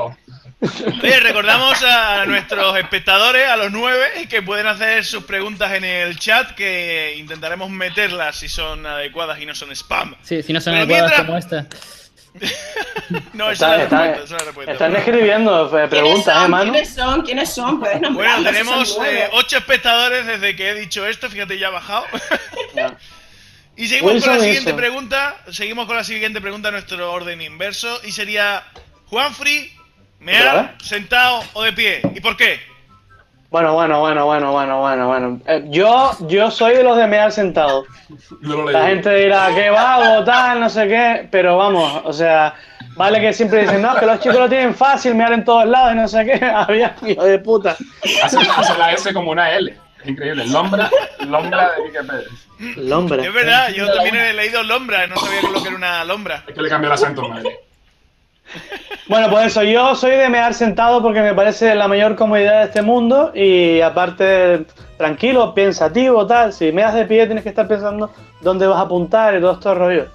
[1.04, 6.18] Oye, recordamos a nuestros espectadores, a los nueve, que pueden hacer sus preguntas en el
[6.18, 10.16] chat, que intentaremos meterlas si son adecuadas y no son spam.
[10.24, 11.68] Sí, si no son adecuadas como esta.
[13.34, 16.72] no, esa es la respuesta, Están escribiendo eh, preguntas, ¿eh, mano?
[16.72, 17.22] ¿Quiénes son?
[17.22, 17.80] ¿Quiénes son?
[17.80, 22.06] Bueno, tenemos eh, ocho espectadores desde que he dicho esto, fíjate, ya ha bajado.
[23.76, 25.38] y seguimos con la siguiente pregunta.
[25.52, 28.00] Seguimos con la siguiente pregunta, nuestro orden inverso.
[28.04, 28.64] Y sería:
[29.08, 29.72] Juanfrey,
[30.20, 32.02] ¿me ha sentado o de pie?
[32.16, 32.74] ¿Y por qué?
[33.54, 35.40] Bueno, bueno, bueno, bueno, bueno, bueno, bueno.
[35.46, 37.86] Eh, yo, yo soy de los de mear sentado.
[38.42, 41.28] La gente dirá, ¿qué vago, tal, no sé qué?
[41.30, 42.56] Pero vamos, o sea,
[42.96, 45.94] vale que siempre dicen, no, que los chicos lo tienen fácil, mear en todos lados
[45.94, 46.46] y no sé qué.
[46.56, 47.76] Había hijo de puta.
[48.24, 48.38] Hace,
[48.78, 49.78] la S como una L.
[50.02, 50.46] Es increíble.
[50.48, 50.90] Lombra,
[51.28, 52.78] Lombra de Quique Pérez.
[52.78, 53.24] Lombra.
[53.24, 56.44] Es verdad, yo también he leído Lombra, no sabía lo que era una Lombra.
[56.48, 57.60] Es que le cambió el acento, madre.
[59.08, 62.66] Bueno, pues eso, yo soy de mear sentado porque me parece la mayor comodidad de
[62.66, 64.66] este mundo y aparte
[64.98, 66.54] tranquilo, pensativo, tal.
[66.54, 69.78] Si meas de pie tienes que estar pensando dónde vas a apuntar y todo estos
[69.78, 70.08] rollos.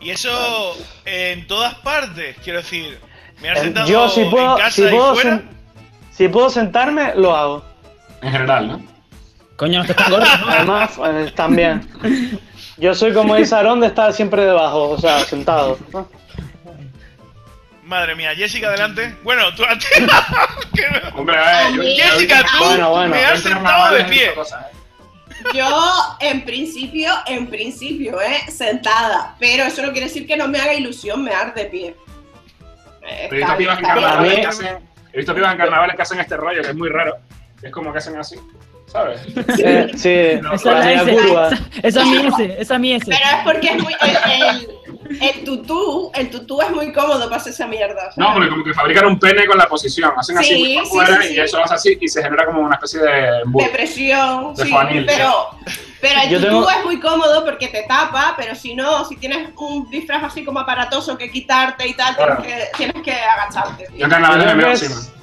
[0.00, 3.00] Y eso en todas partes, quiero decir.
[3.40, 5.42] Mear eh, sentado yo si puedo, en casa si puedo, y fuera.
[6.12, 7.64] si puedo sentarme, lo hago.
[8.22, 8.82] En general, ¿no?
[9.56, 11.88] Coño, no te estás gordo, Además, eh, también.
[12.76, 15.78] Yo soy como dice Aaron de estar siempre debajo, o sea, sentado.
[17.82, 19.16] Madre mía, Jessica, adelante.
[19.24, 19.88] Bueno, tú antes.
[21.14, 23.14] Hombre, a ver, Jessica, tú bueno, bueno.
[23.14, 24.32] me has sentado de pie.
[25.54, 29.36] Yo, en principio, en principio, eh, sentada.
[29.38, 31.96] Pero eso no quiere decir que no me haga ilusión me de pie.
[33.02, 34.78] he visto pibas en carnavales que hacen,
[35.12, 37.16] he visto pibas en carnavales que hacen este rollo, que es muy raro.
[37.62, 38.36] Es como que hacen así.
[38.88, 39.20] ¿Sabes?
[39.96, 40.12] sí,
[40.52, 41.50] esa, es curva.
[41.82, 43.06] Esa, es mi ese, esa es mi ese.
[43.06, 47.52] Pero es porque es muy, el, el, tutú, el tutú es muy cómodo para hacer
[47.52, 48.10] esa mierda.
[48.16, 51.62] No, porque como que fabrican un pene con la posición, hacen así fuera y eso
[51.62, 53.42] hace así y se genera como una especie de...
[53.46, 54.72] Depresión, sí,
[55.06, 55.50] pero...
[56.00, 59.90] Pero el tutú es muy cómodo porque te tapa, pero si no, si tienes un
[59.90, 63.88] disfraz así como aparatoso que quitarte y tal, tienes, que, tienes que agacharte.
[63.96, 65.17] Yo en carnaval me encima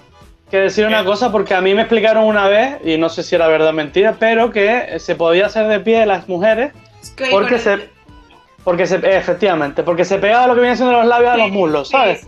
[0.56, 3.36] que decir una cosa porque a mí me explicaron una vez, y no sé si
[3.36, 6.74] era verdad o mentira, pero que se podía hacer de pie las mujeres
[7.30, 7.89] porque se,
[8.63, 8.96] porque se.
[8.96, 12.26] Efectivamente, porque se pegaba lo que viene siendo los labios a los muslos, ¿sabes?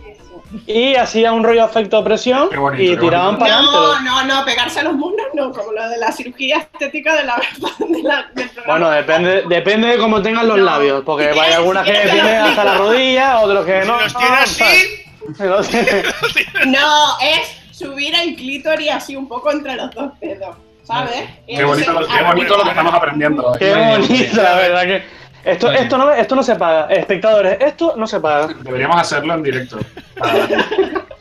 [0.66, 3.76] y hacía un rollo efecto presión y tiraban para adelante.
[3.76, 7.24] No, no, no, pegarse a los muslos no, como lo de la cirugía estética de
[7.24, 7.36] la,
[7.78, 11.92] de la del Bueno, depende, depende de cómo tengan los labios, porque hay algunas que
[11.92, 13.98] tienen hasta la rodilla, otros que no.
[14.08, 14.14] Si
[15.44, 15.86] los tiene
[16.22, 20.56] así, no, es subir el clítoris así un poco entre los dos dedos.
[20.82, 21.28] ¿Sabes?
[21.46, 23.52] Qué bonito, lo, qué bonito lo que estamos aprendiendo.
[23.58, 25.02] Qué bonito, la verdad que.
[25.44, 26.86] Esto, esto, no, esto no se paga.
[26.92, 28.54] Espectadores, esto no se paga.
[28.62, 29.78] Deberíamos hacerlo en directo.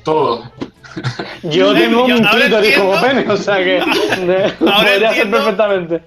[0.03, 0.51] Todo.
[1.43, 3.83] Yo tengo un clítoris como pene, o sea que
[4.59, 6.01] podría hacer perfectamente.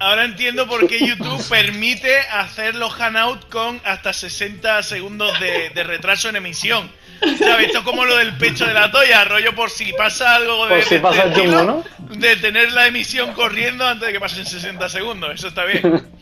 [0.00, 5.84] Ahora entiendo por qué YouTube permite hacer los hangouts con hasta 60 segundos de, de
[5.84, 6.90] retraso en emisión.
[7.38, 7.66] ¿Sabes?
[7.66, 10.76] Esto es como lo del pecho de la toalla, rollo por si pasa algo de,
[10.76, 11.84] por si pasa el chungo, ¿no?
[12.18, 15.30] de tener la emisión corriendo antes de que pasen 60 segundos.
[15.34, 15.82] Eso está bien.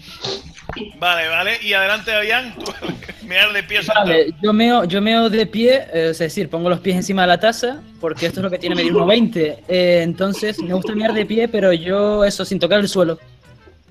[1.01, 1.59] Vale, vale.
[1.63, 2.55] Y adelante, Avian,
[3.27, 3.81] mear de pie.
[3.93, 7.29] Vale, yo meo, yo meo de pie, eh, es decir, pongo los pies encima de
[7.29, 9.57] la taza, porque esto es lo que tiene medir 1,20.
[9.67, 13.19] Eh, entonces, me gusta mear de pie, pero yo eso sin tocar el suelo.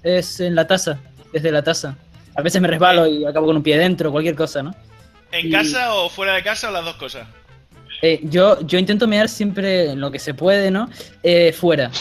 [0.03, 0.99] Es en la taza,
[1.33, 1.97] desde la taza.
[2.35, 4.73] A veces me resbalo y acabo con un pie dentro, cualquier cosa, ¿no?
[5.31, 7.27] ¿En casa o fuera de casa o las dos cosas?
[8.01, 10.89] Eh, yo, yo intento mear siempre lo que se puede, ¿no?
[11.23, 11.91] Eh, fuera.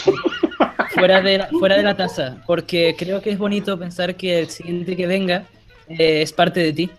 [0.93, 2.37] fuera, de la, fuera de la taza.
[2.45, 5.45] Porque creo que es bonito pensar que el siguiente que venga
[5.89, 6.89] eh, es parte de ti.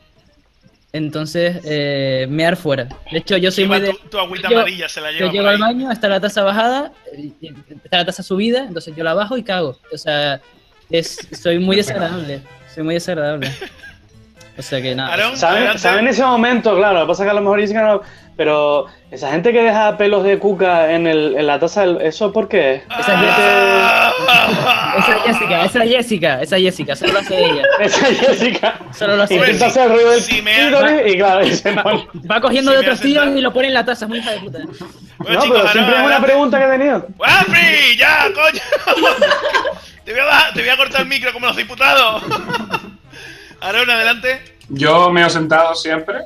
[0.92, 2.88] Entonces, eh, mear fuera.
[3.12, 3.96] De hecho, yo soy muy de.
[4.10, 5.26] Tu, agüita amarilla se la lleva.
[5.26, 6.92] Yo llego al baño, está la taza bajada,
[7.84, 9.78] está la taza subida, entonces yo la bajo y cago.
[9.92, 10.40] O sea,
[10.90, 12.42] es, soy muy desagradable.
[12.74, 13.52] Soy muy desagradable.
[14.60, 15.36] O sea que nada.
[15.36, 16.76] ¿Saben, ¿Saben ese momento?
[16.76, 18.00] Claro, lo que pasa es que a lo mejor dicen que no.
[18.36, 22.48] Pero esa gente que deja pelos de cuca en, el, en la taza, ¿eso por
[22.48, 22.82] qué?
[22.98, 23.18] Esa
[25.26, 27.62] Jessica, esa Jessica, esa Jessica, esa Jessica, solo lo hace ella.
[27.80, 28.74] Esa Jessica.
[28.96, 29.66] Solo lo hace Intenta ella.
[29.66, 32.08] hacer el ruido del Si me clítoris y claro, y se pone.
[32.30, 33.36] Va cogiendo Si de daño.
[33.36, 34.58] y lo pone en la taza, muy hija de puta.
[35.18, 37.06] Bueno, No, chicos, pero siempre es una pregunta que he tenido.
[37.18, 37.96] ¡Wafri!
[37.98, 38.62] ¡Ya, coño!
[40.04, 42.22] te, voy a, bajar- te voy a cortar el micro como los diputados.
[43.60, 44.56] Aaron, adelante.
[44.68, 46.18] Yo me he sentado siempre,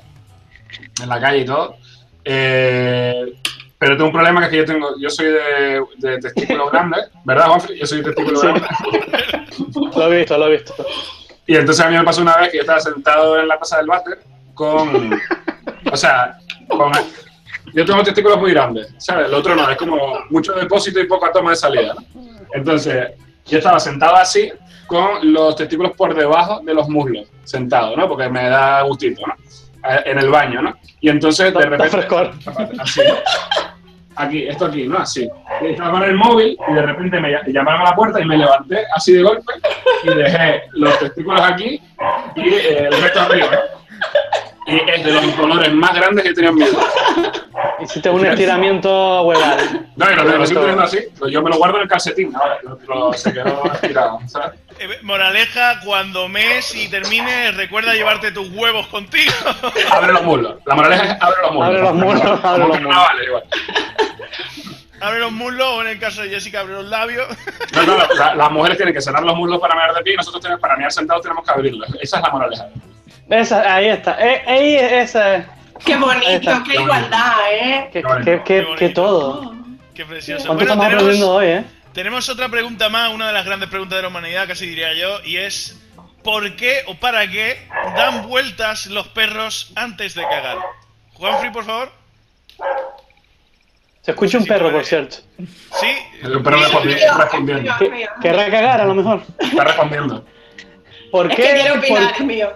[1.02, 1.76] en la calle y todo.
[2.24, 3.32] eh,
[3.78, 7.06] pero tengo un problema que es que yo tengo, yo soy de, de testículos grandes,
[7.24, 7.78] ¿verdad, Juanfri?
[7.78, 8.46] Yo soy de testículos Sí.
[8.46, 8.68] grandes.
[9.96, 10.74] Lo he visto, lo he visto.
[11.46, 13.76] Y entonces a mí me pasó una vez que yo estaba sentado en la taza
[13.78, 14.20] del váter
[14.54, 15.20] con.
[15.92, 16.92] O sea, con.
[17.74, 19.26] Yo tengo testículos muy grandes, ¿sabes?
[19.28, 22.22] El otro no, es como mucho depósito y poca toma de salida, ¿no?
[22.54, 23.08] Entonces,
[23.44, 24.50] yo estaba sentado así,
[24.86, 28.08] con los testículos por debajo de los muslos, sentado, ¿no?
[28.08, 29.34] Porque me da gustito, ¿no?
[30.04, 30.74] En el baño, ¿no?
[31.00, 31.84] Y entonces, de repente.
[32.78, 33.00] Así.
[34.16, 34.98] Aquí, esto aquí, ¿no?
[34.98, 35.28] Así.
[35.60, 38.36] Estaba con el móvil y de repente me ll- llamaron a la puerta y me
[38.38, 39.52] levanté así de golpe
[40.04, 41.80] y dejé los testículos aquí
[42.36, 43.46] y eh, el resto arriba.
[43.50, 43.58] ¿no?
[44.66, 46.78] Y es de los colores más grandes que he tenido en mi vida.
[47.82, 49.88] Hiciste un estiramiento hueval.
[49.96, 50.98] No, y lo, lo sigo teniendo así.
[51.30, 52.58] Yo me lo guardo en el calcetín ahora.
[52.62, 54.58] Lo, lo- se quedó estirado, ¿sabes?
[54.78, 59.32] Eh, moraleja, cuando mes y termine, recuerda llevarte tus huevos contigo.
[59.90, 60.56] Abre los muslos.
[60.64, 61.68] La moraleja es abre los muslos.
[61.68, 63.26] Abre los muslos, Como abre los muslos.
[63.26, 63.42] igual.
[65.00, 67.26] abre los muslos o en el caso de Jessica, abre los labios.
[67.74, 70.16] No, no, la- las mujeres tienen que cerrar los muslos para mear de pie y
[70.16, 71.88] nosotros tenemos, para mear sentados tenemos que abrirlos.
[72.00, 72.66] Esa es la moraleja.
[73.30, 74.16] Esa, ahí está.
[74.20, 75.46] Eh, ahí, esa es.
[75.84, 76.62] Qué Ahí bonito, está.
[76.66, 77.90] qué igualdad, ¿eh?
[77.92, 78.76] Que, Qué que, que, bonito.
[78.78, 79.54] que todo.
[79.94, 80.46] Qué precioso.
[80.46, 81.64] ¿Cuánto Bueno, estamos aprendiendo tenemos, hoy, eh?
[81.92, 85.20] tenemos otra pregunta más, una de las grandes preguntas de la humanidad, casi diría yo,
[85.24, 85.80] y es
[86.22, 90.58] ¿por qué o para qué dan vueltas los perros antes de cagar?
[91.14, 91.92] Juanfrey, por favor.
[94.02, 95.16] Se escucha un Sí, perro, por cierto.
[95.38, 95.96] Sí.
[96.22, 97.74] El perro respondiendo.
[98.20, 99.22] Querrá cagar, a lo mejor.
[99.38, 100.24] Está respondiendo.
[101.10, 102.52] ¿Por Es qué, que quiero opinar, por- es mío.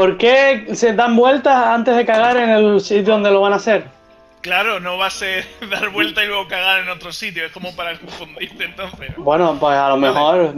[0.00, 3.56] Por qué se dan vueltas antes de cagar en el sitio donde lo van a
[3.56, 3.84] hacer?
[4.40, 7.76] Claro, no va a ser dar vuelta y luego cagar en otro sitio, es como
[7.76, 9.10] para confundirte entonces.
[9.18, 9.24] ¿no?
[9.24, 10.54] Bueno, pues a lo mejor.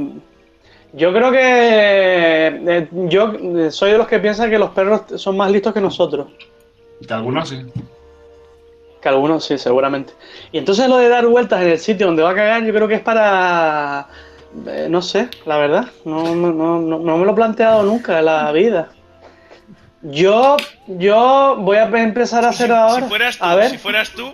[0.92, 1.40] Yo creo que.
[1.42, 3.32] eh, yo
[3.72, 6.28] soy de los que piensan que los perros son más listos que nosotros.
[7.04, 7.66] Que algunos sí.
[9.00, 10.12] Que algunos sí, seguramente.
[10.52, 12.86] Y entonces lo de dar vueltas en el sitio donde va a cagar, yo creo
[12.86, 14.06] que es para.
[14.68, 15.86] eh, no sé, la verdad.
[16.04, 18.90] No, no, no, no- no me lo he planteado nunca en la vida.
[20.02, 23.02] Yo, yo voy a empezar a hacer Si, ahora.
[23.04, 24.32] si fueras tú, a ver, si fueras tú,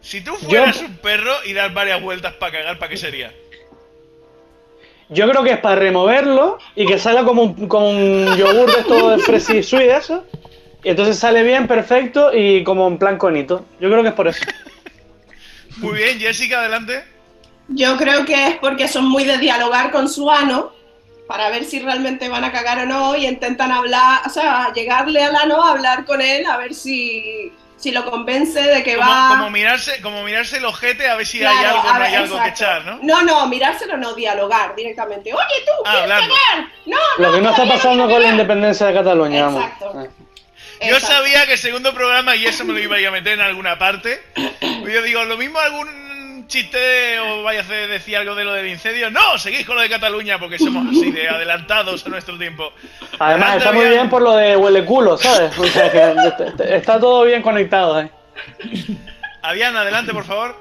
[0.00, 3.32] si tú fueras un perro y das varias vueltas para cagar, ¿para qué sería?
[5.10, 8.80] yo creo que es para removerlo y que salga como un, como un yogur de
[8.80, 10.24] esto de Fresi Sweet, eso.
[10.82, 13.64] Y entonces sale bien, perfecto y como en plan conito.
[13.80, 14.44] Yo creo que es por eso.
[15.76, 17.04] Muy bien, Jessica, adelante.
[17.68, 20.72] Yo creo que es porque son muy de dialogar con su ano
[21.26, 25.22] para ver si realmente van a cagar o no y intentan hablar, o sea, llegarle
[25.22, 29.28] al ano, hablar con él, a ver si, si lo convence de que Como, va...
[29.30, 31.98] como mirarse, como mirarse el ojete a ver si Claro, hay algo o a no
[31.98, 32.98] ver, hay algo que echar, ¿no?
[33.02, 35.32] No, no, mirárselo no, dialogar directamente.
[35.32, 36.34] Oye, tú, Ah, ¿quieres hablarlo.
[36.34, 36.68] cagar?
[36.86, 39.62] No, Lo que no está pasando con la independencia de Cataluña, vamos.
[39.64, 40.02] Exacto.
[40.02, 40.10] Eh.
[40.90, 43.78] Yo sabía que el segundo programa y eso me lo iba a meter en alguna
[43.78, 44.22] parte.
[44.60, 45.88] Yo digo, lo mismo algún
[46.46, 49.10] chiste o vaya a decir algo de lo del incendio.
[49.10, 52.72] No, seguís con lo de Cataluña porque somos así de adelantados a nuestro tiempo.
[53.18, 55.56] Además, está muy bien por lo de huele culo, ¿sabes?
[55.58, 58.10] O sea, que está todo bien conectado, ¿eh?
[59.42, 60.56] Adrián, adelante, por favor.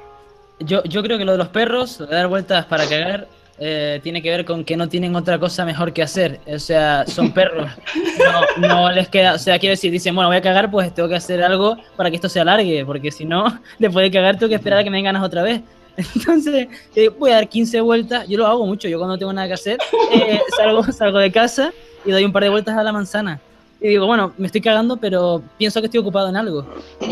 [0.59, 3.27] Yo, yo creo que lo de los perros, dar vueltas para cagar,
[3.59, 6.39] eh, tiene que ver con que no tienen otra cosa mejor que hacer.
[6.47, 7.69] O sea, son perros.
[8.57, 9.35] No, no, les queda.
[9.35, 12.09] O sea, quiero decir, dicen, bueno, voy a cagar, pues tengo que hacer algo para
[12.09, 14.89] que esto se alargue, porque si no, después de cagar, tengo que esperar a que
[14.89, 15.61] me den ganas otra vez.
[16.15, 18.27] Entonces, eh, voy a dar 15 vueltas.
[18.27, 18.87] Yo lo hago mucho.
[18.87, 19.77] Yo cuando no tengo nada que hacer,
[20.13, 21.71] eh, salgo, salgo de casa
[22.05, 23.39] y doy un par de vueltas a la manzana.
[23.79, 26.65] Y digo, bueno, me estoy cagando, pero pienso que estoy ocupado en algo.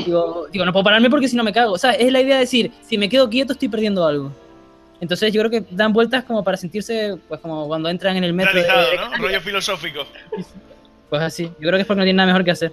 [0.06, 1.74] Digo, digo, no puedo pararme porque si no me cago.
[1.74, 4.32] O sea, es la idea de decir, si me quedo quieto estoy perdiendo algo.
[5.02, 8.34] Entonces yo creo que dan vueltas como para sentirse, pues como cuando entran en el
[8.34, 8.54] metro.
[8.54, 9.18] Realizado, ¿no?
[9.18, 10.06] Rollo filosófico.
[11.10, 12.72] Pues así, yo creo que es porque no tiene nada mejor que hacer.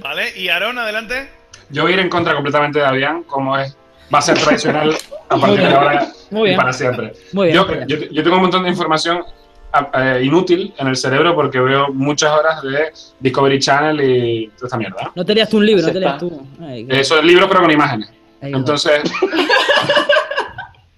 [0.00, 1.28] Vale, y Aaron, adelante.
[1.70, 3.76] Yo voy a ir en contra completamente de Adrián, como es,
[4.14, 4.94] va a ser tradicional
[5.28, 7.12] a partir de ahora y para siempre.
[7.32, 9.24] Muy bien, yo, yo, yo, tengo un montón de información
[9.94, 14.78] eh, inútil en el cerebro porque veo muchas horas de Discovery Channel y toda esta
[14.78, 15.12] mierda.
[15.14, 16.46] No te leas tú un libro, no te leas tú.
[16.88, 18.10] Eso es libro, pero con imágenes.
[18.40, 19.02] Entonces,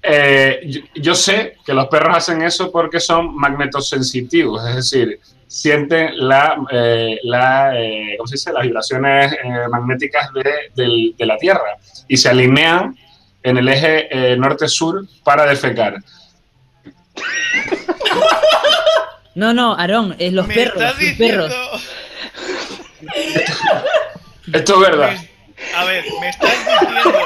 [0.03, 6.57] eh, yo, sé que los perros hacen eso porque son magnetosensitivos, es decir, sienten la,
[6.71, 7.75] eh, la
[8.17, 8.53] ¿cómo se dice?
[8.53, 9.37] las vibraciones
[9.71, 11.77] magnéticas de, de, la Tierra
[12.09, 12.97] y se alinean
[13.43, 15.97] en el eje norte-sur para defecar.
[19.35, 20.83] No, no, Aarón, es los perros.
[20.83, 21.53] Los perros.
[24.53, 25.17] Esto es verdad.
[25.77, 27.19] A ver, ¿me estás diciendo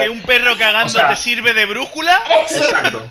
[0.00, 2.20] que un perro cagando te sirve de brújula?
[2.42, 3.02] Exacto.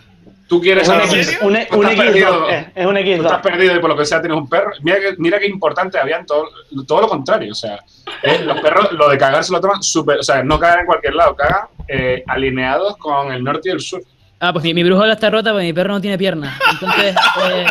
[0.48, 3.18] Tú quieres un X, un, un perdido, es un X.
[3.20, 4.72] Tú estás perdido y por lo que sea tienes un perro.
[4.82, 6.50] Mira, mira qué importante habían todo,
[6.86, 7.54] todo lo contrario.
[7.54, 7.80] O sea,
[8.22, 10.20] eh, los perros lo de cagar se lo toman súper.
[10.20, 13.80] O sea, no cagan en cualquier lado, cagan eh, alineados con el norte y el
[13.80, 14.02] sur.
[14.44, 16.60] Ah, pues mi, mi brújula está rota porque mi perro no tiene piernas.
[16.72, 17.16] Entonces,
[17.48, 17.66] eh,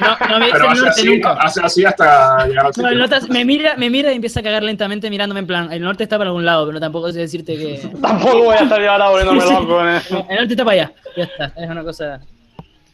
[0.00, 1.32] no, no, me dice el norte así, nunca.
[1.34, 4.42] Hace así hasta llegar al no, el norte me, mira, me mira y empieza a
[4.42, 7.56] cagar lentamente mirándome en plan, el norte está para algún lado, pero tampoco sé decirte
[7.56, 7.88] que...
[8.02, 9.88] tampoco voy a estar ya ahora volviéndome loco.
[9.88, 10.02] ¿eh?
[10.28, 12.20] el norte está para allá, ya está, es una cosa...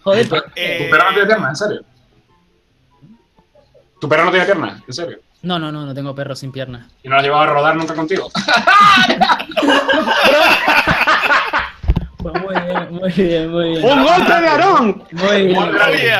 [0.02, 0.42] Joder, pues...
[0.42, 1.48] ¿Tu perro no tiene piernas?
[1.48, 1.84] ¿En serio?
[4.02, 4.82] ¿Tu perro no tiene piernas?
[4.86, 5.18] ¿En serio?
[5.40, 6.88] No, no, no, no tengo perro sin piernas.
[7.02, 8.30] ¿Y no lo has llevado a rodar nunca contigo?
[12.22, 13.84] Pues muy bien, muy bien, muy bien.
[13.84, 15.04] ¡Un golpe de Aarón!
[15.10, 15.58] Muy bien.
[15.58, 16.12] Madre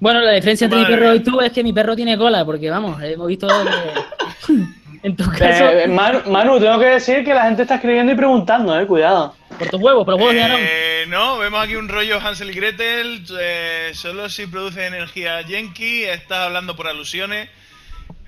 [0.00, 2.70] Bueno, la diferencia entre mi perro y tú es que mi perro tiene cola, porque
[2.70, 4.52] vamos, hemos visto que...
[5.02, 5.70] En tu caso...
[5.70, 9.36] Eh, Manu, tengo que decir que la gente está escribiendo y preguntando, eh, cuidado.
[9.56, 10.60] Por tus huevos, por los huevos de Aarón.
[10.60, 16.04] Eh, no, vemos aquí un rollo Hansel y Gretel, eh, solo si produce energía Yankee,
[16.04, 17.48] estás hablando por alusiones.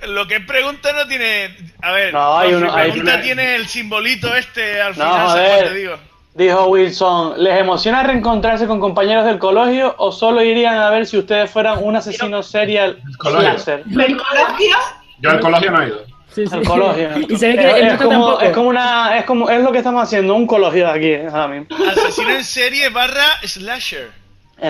[0.07, 1.57] Lo que pregunta no tiene.
[1.83, 3.23] A ver, no, hay uno, pregunta hay...
[3.23, 5.99] tiene el simbolito este al no, final, ¿sabes te digo?
[6.39, 11.19] Dijo Wilson, ¿les emociona reencontrarse con compañeros del colegio o solo irían a ver si
[11.19, 13.83] ustedes fueran un asesino serial slasher?
[13.91, 14.77] ¿El colegio?
[15.19, 16.05] Yo al colegio no he ido.
[16.33, 17.11] Sí, colegio.
[17.29, 19.79] Y se ve que es, es, como, es como una es como es lo que
[19.79, 21.77] estamos haciendo, un colegio aquí ahora mismo.
[21.77, 24.13] Asesino en serie barra slasher.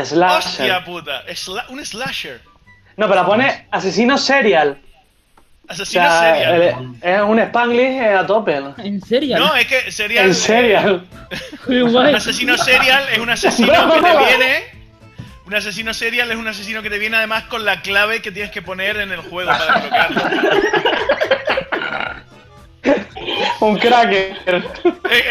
[0.05, 0.39] Slasher.
[0.39, 2.41] Hostia puta, Sla un slasher.
[2.97, 4.79] No, pero pone asesino serial.
[5.69, 6.63] Asesino o sea, serial.
[7.03, 8.59] el- Es un Spanglish eh, a tope.
[8.79, 9.39] ¿En serio?
[9.39, 10.27] No, es que serial.
[10.27, 11.07] En serial.
[11.67, 14.65] Qué Un asesino serial es un asesino que te viene.
[15.47, 18.51] Un asesino serial es un asesino que te viene además con la clave que tienes
[18.51, 20.23] que poner en el juego para desbloquearlo.
[23.61, 24.37] Un cracker.
[24.47, 24.63] Eh,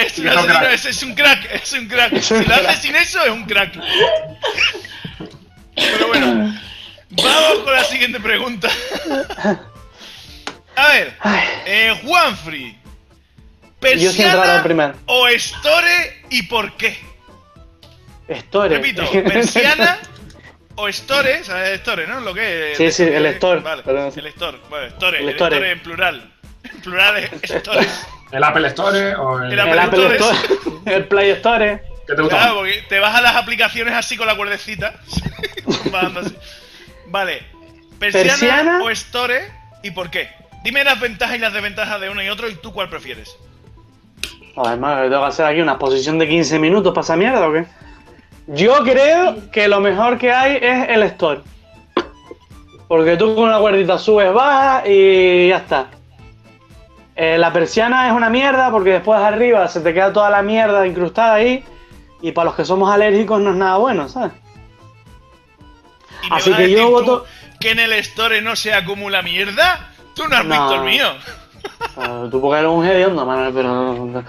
[0.05, 0.73] Es, un Sí, es un asesino, crack.
[0.73, 2.13] es, es un crack, es un crack.
[2.13, 2.81] Es un si lo haces crack.
[2.81, 3.71] sin eso, es un crack.
[5.75, 6.53] Pero bueno,
[7.11, 8.67] vamos con la siguiente pregunta.
[10.77, 11.17] A ver,
[11.65, 12.77] eh, Juanfrey.
[13.79, 14.93] ¿Persiana primero.
[15.07, 16.97] o Store y por qué?
[18.27, 18.69] Store.
[18.75, 19.97] Repito, ¿persiana
[20.75, 21.43] o Store?
[21.43, 22.19] ¿Sabes Store, no?
[22.21, 22.77] Lo que es.
[22.77, 24.57] Sí, sí, el store, Vale, el Store.
[24.69, 25.55] Bueno, Store, El el, store.
[25.55, 25.71] store.
[25.71, 26.33] en plural.
[26.63, 27.87] En plural es Store.
[28.31, 30.15] ¿El Apple Store o el, El El Apple Store.
[30.17, 30.95] Store.
[30.95, 31.81] El Play Store.
[32.05, 32.37] ¿Qué te gusta?
[32.37, 34.93] Claro, porque te vas a las aplicaciones así con la cuerdecita.
[37.07, 37.43] Vale.
[37.99, 38.83] ¿Persiana, ¿Persiana?
[38.83, 40.29] o Store y por qué?
[40.67, 43.37] Dime las ventajas y las desventajas de uno y otro y tú cuál prefieres.
[44.53, 47.53] Joder, madre, tengo que hacer aquí una exposición de 15 minutos para esa mierda o
[47.53, 47.65] qué?
[48.47, 51.39] Yo creo que lo mejor que hay es el store.
[52.89, 55.87] Porque tú con una cuerdita subes, bajas y ya está.
[57.15, 60.85] Eh, la persiana es una mierda porque después arriba se te queda toda la mierda
[60.85, 61.63] incrustada ahí.
[62.21, 64.33] Y para los que somos alérgicos no es nada bueno, ¿sabes?
[66.23, 67.25] ¿Y me Así vas que yo decir voto-
[67.57, 69.93] que en el Store no se acumula mierda?
[70.17, 71.13] Tú no has visto el mío.
[71.95, 74.23] Uh, tú porque eres un hediondo, Manuel, pero...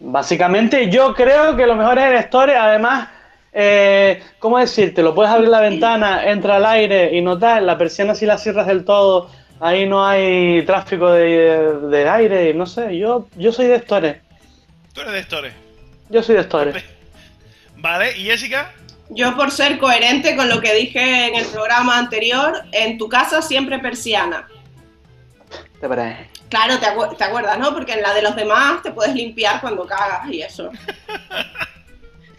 [0.00, 3.10] Básicamente yo creo que lo mejor es el store, además...
[3.58, 5.02] Eh, ¿Cómo decirte?
[5.02, 8.36] Lo puedes abrir la ventana, entra al aire y no tal, la persiana si la
[8.36, 13.68] cierras del todo, ahí no hay tráfico de, de aire, no sé, yo, yo soy
[13.68, 14.20] de Store.
[14.92, 15.52] Tú eres de Store.
[16.10, 16.84] Yo soy de Store.
[17.76, 18.74] Vale, ¿y Jessica?
[19.08, 23.40] Yo por ser coherente con lo que dije en el programa anterior, en tu casa
[23.40, 24.48] siempre persiana.
[25.88, 26.28] ¿Te parece?
[26.48, 27.72] Claro, te, acu- te acuerdas, ¿no?
[27.72, 30.70] Porque en la de los demás te puedes limpiar cuando cagas y eso.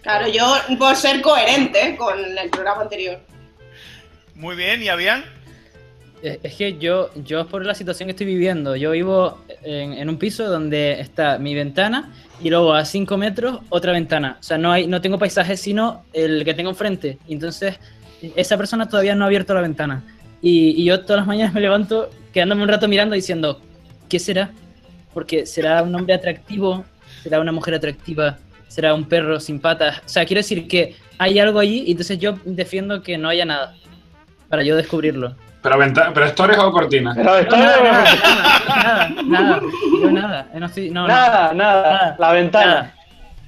[0.01, 3.19] Claro, yo por ser coherente con el programa anterior.
[4.35, 5.25] Muy bien, ¿y Avian?
[6.21, 10.07] Es es que yo, yo por la situación que estoy viviendo, yo vivo en, en
[10.07, 14.37] un piso donde está mi ventana y luego a 5 metros otra ventana.
[14.39, 17.17] O sea, no, hay, no tengo paisaje sino el que tengo enfrente.
[17.27, 17.77] Entonces
[18.35, 20.03] esa persona todavía no ha abierto la ventana.
[20.41, 23.61] Y, y yo todas las mañanas me levanto quedándome un rato mirando diciendo,
[24.09, 24.51] ¿qué será?
[25.13, 26.85] Porque será un hombre atractivo,
[27.23, 29.97] será una mujer atractiva, será un perro sin patas.
[30.05, 33.45] O sea, quiero decir que hay algo allí y entonces yo defiendo que no haya
[33.45, 33.73] nada
[34.49, 35.35] para yo descubrirlo.
[35.63, 37.17] ¿Pero, venta- pero stores o cortinas?
[37.17, 39.61] Pero No, nada, nada, nada, nada,
[40.01, 42.65] yo nada, no estoy- no, no, Nada, nada, nada, la ventana.
[42.67, 42.93] nada.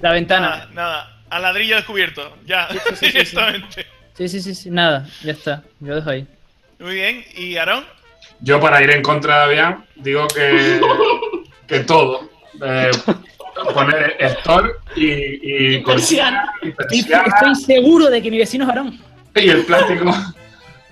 [0.00, 0.48] La ventana.
[0.48, 1.16] Nada, nada.
[1.30, 2.36] Al ladrillo descubierto.
[2.46, 3.12] Ya, Sí, sí, sí, sí, sí.
[3.12, 3.86] directamente.
[4.14, 6.26] Sí, sí, sí, sí, nada, ya está, yo dejo ahí.
[6.80, 7.84] Muy bien, ¿y Aarón?
[8.40, 10.80] Yo, para ir en contra de Avian, digo que,
[11.66, 12.30] que todo.
[12.62, 12.90] Eh,
[13.74, 18.70] poner store y, y cortina y Estoy, persiana estoy seguro de que mi vecino es
[18.70, 18.98] Aarón.
[19.34, 20.10] y el plástico.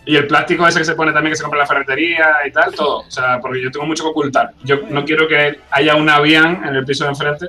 [0.05, 2.51] Y el plástico ese que se pone también, que se compra en la ferretería y
[2.51, 3.01] tal, todo.
[3.01, 4.53] O sea, porque yo tengo mucho que ocultar.
[4.65, 7.47] Yo no quiero que haya un Avian en el piso de enfrente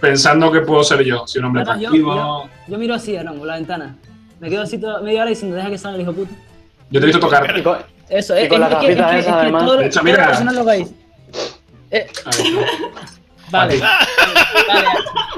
[0.00, 2.14] pensando que puedo ser yo, si un hombre atractivo.
[2.14, 3.96] yo, yo miro así, Aarón, por la ventana.
[4.40, 6.34] Me quedo así toda media hora diciendo, deja que salga el hijo puta.
[6.90, 7.56] Yo te he visto tocar.
[7.58, 9.26] Y con- Eso, Y es, con es las que- es que- gafitas es que- esas,
[9.26, 9.64] es que además.
[9.64, 10.18] todo- De hecho, todas mira.
[10.18, 10.88] las personas lo veis.
[11.90, 12.06] Eh,
[13.50, 14.06] vale, vale,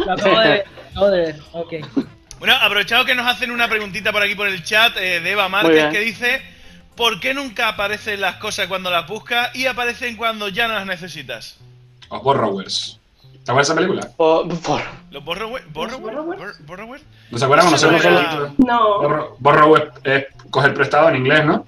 [0.07, 1.73] lo acabo de ver, acabo de ver, ok.
[2.39, 5.49] Bueno, aprovechado que nos hacen una preguntita por aquí por el chat eh, de Eva
[5.49, 6.43] Márquez que dice
[6.97, 10.85] ¿Por qué nunca aparecen las cosas cuando las buscas y aparecen cuando ya no las
[10.85, 11.57] necesitas?
[12.11, 12.98] Los Borrowers.
[13.49, 14.11] ¿Te acuerdas de esa película?
[14.15, 14.81] por- por-
[15.11, 15.63] ¿Los borrower?
[15.73, 16.01] ¿Borrower?
[16.03, 16.39] borrowers?
[16.39, 17.01] Bor- ¿Borrower?
[17.31, 17.71] ¿No se acuerdan?
[17.71, 17.89] No sé.
[18.59, 19.87] No.
[20.05, 21.65] Es coger prestado en inglés, ¿no?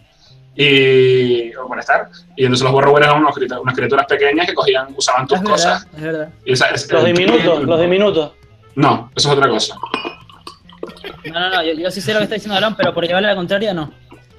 [0.54, 1.54] Y.
[1.54, 2.10] o prestar.
[2.36, 5.84] Y entonces los borrowers eran unos unas criaturas pequeñas que cogían, usaban tus Es cosas.
[5.86, 6.28] verdad, es verdad.
[6.44, 8.32] Y esa es- los el- diminutos, los diminutos.
[8.74, 9.74] No, eso es otra cosa.
[11.32, 13.28] No, no, no, yo, yo sí sé lo que está diciendo Aarón, pero por llevarle
[13.28, 13.90] la contraria, no.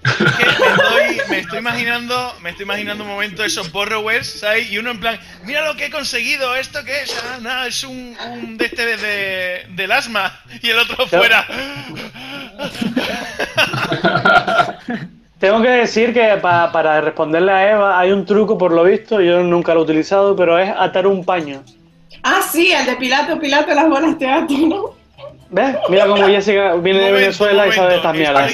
[0.03, 4.71] Es que me estoy, me estoy imaginando, me estoy imaginando un momento esos borrowers, ¿sabes?
[4.71, 7.15] Y uno en plan, mira lo que he conseguido, ¿esto qué es?
[7.23, 10.39] Ah, nada, es un, un de este de, de- del asma.
[10.61, 11.45] Y el otro fuera.
[15.39, 19.21] Tengo que decir que pa- para responderle a Eva hay un truco por lo visto,
[19.21, 21.63] yo nunca lo he utilizado, pero es atar un paño.
[22.23, 25.00] Ah, sí, el de Pilato, Pilato, las bolas teatro, ¿no?
[25.53, 25.75] ¿Ves?
[25.89, 28.51] Mira cómo Jessica viene de Momento, Venezuela y sabe de estas mierdas.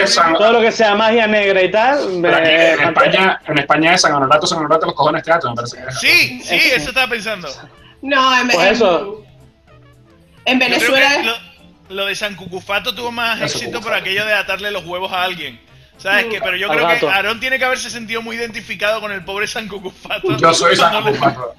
[0.00, 1.98] es- todo lo que sea magia negra y tal.
[2.34, 5.76] Aquí en España, en España es San Honorato, San Honorato, los cojones teatro, me parece
[5.76, 5.98] que es.
[6.00, 7.48] Sí, sí, eso estaba pensando.
[8.02, 9.22] No, en, Pues en- eso.
[10.44, 11.10] en Venezuela
[11.88, 15.22] lo, lo de San Cucufato tuvo más éxito por aquello de atarle los huevos a
[15.22, 15.60] alguien.
[15.96, 16.40] ¿Sabes qué?
[16.42, 17.06] Pero yo Al creo que.
[17.08, 20.36] Aarón tiene que haberse sentido muy identificado con el pobre San Cucufato.
[20.38, 21.54] Yo soy San Cucufato.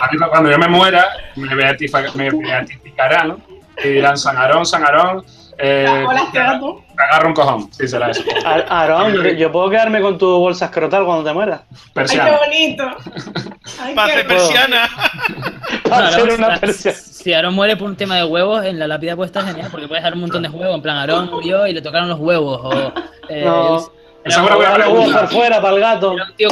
[0.00, 3.36] A mí cuando yo me muera, me, beatificarán
[3.84, 5.24] y dirán San Arón, San Arón.
[5.58, 5.86] Eh,
[6.32, 8.22] te agarro un cojón, sí, será eso.
[8.68, 11.62] Aarón, yo, yo puedo quedarme con tu bolsa escrotal cuando te mueras.
[11.62, 12.36] Ay, qué Persiana.
[12.38, 12.84] bonito.
[13.80, 14.88] Ay, Para qué hacer persiana.
[15.88, 16.98] Para hacer Aarón, una si- persiana.
[16.98, 19.88] Si Aarón muere por un tema de huevos, en la lápida puede estar genial, porque
[19.88, 20.74] puedes dar un montón de juegos.
[20.74, 22.60] En plan, Aarón murió y le tocaron los huevos.
[22.62, 22.92] O,
[23.30, 23.78] eh, No.
[23.78, 23.82] él-
[24.24, 25.26] Esa era, es una buena por pregunta.
[25.28, 26.16] fuera para el gato.
[26.36, 26.48] tío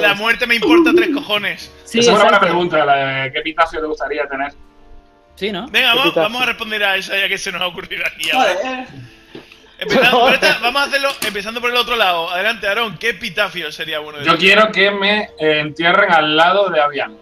[0.00, 1.70] La, muerte me importa tres cojones.
[1.84, 4.52] Sí, Esa es una buena pregunta, la de qué epitafio te gustaría tener.
[5.40, 5.66] Sí, ¿no?
[5.70, 8.30] Venga, vamos, a responder a esa ya que se nos ha ocurrido aquí.
[8.30, 8.54] ahora.
[8.62, 8.86] Joder.
[9.78, 12.28] Empezando por esta- vamos a hacerlo empezando por el otro lado.
[12.28, 16.68] Adelante, Aarón, ¿qué epitafio sería bueno de Yo quiero que me eh, entierren al lado
[16.68, 17.16] de Avian.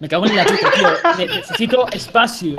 [0.00, 0.88] Me cago en la puta, tío.
[1.18, 2.56] Ne- Necesito espacio.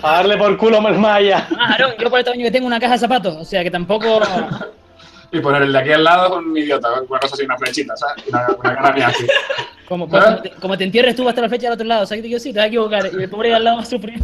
[0.00, 1.48] A darle por culo más malla.
[1.58, 3.34] Ah, Aarón, yo por el tamaño que tengo una caja de zapatos.
[3.36, 4.20] O sea que tampoco.
[5.34, 7.96] Y poner el de aquí al lado es un idiota, una cosa así, una flechita,
[7.96, 8.24] ¿sabes?
[8.28, 9.26] Una, una cara mía así.
[9.88, 12.04] Como, pues, como, te, como te entierres tú hasta la flecha del otro lado.
[12.04, 13.10] O sea que te digo, sí, te vas a equivocar.
[13.12, 14.20] Y el pobre de al lado va a sufrir.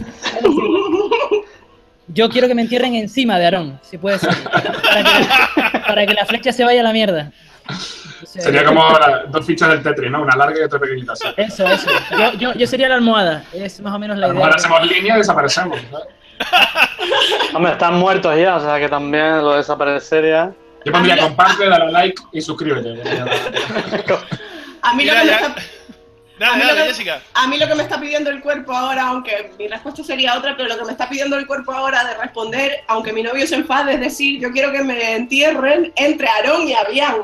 [2.08, 4.30] Yo quiero que me entierren encima de Aarón, si puede ser.
[4.42, 7.30] Para que, la, para que la flecha se vaya a la mierda.
[7.68, 8.82] O sea, Sería como
[9.28, 10.22] dos fichas del Tetris, ¿no?
[10.22, 11.12] Una larga y otra pequeñita.
[11.12, 11.24] así.
[11.36, 11.88] Eso, eso.
[12.18, 13.44] Yo, yo, yo sería la almohada.
[13.52, 14.44] Es más o menos A la lo idea.
[14.46, 15.78] mejor hacemos línea y desaparecemos.
[15.90, 16.06] ¿sabes?
[17.54, 20.52] Hombre, están muertos ya, o sea que también lo de desaparecer ya.
[20.84, 23.02] Yo pondría comparte, dale a like y suscríbete.
[24.82, 25.54] A mí, lo que me está,
[26.38, 27.20] Dale, a mí lo dale, que- Jessica.
[27.34, 30.56] a mí lo que me está pidiendo el cuerpo ahora, aunque mi respuesta sería otra,
[30.56, 33.56] pero lo que me está pidiendo el cuerpo ahora de responder, aunque mi novio se
[33.56, 37.16] enfade, es decir, yo quiero que me entierren entre Aarón y Avián.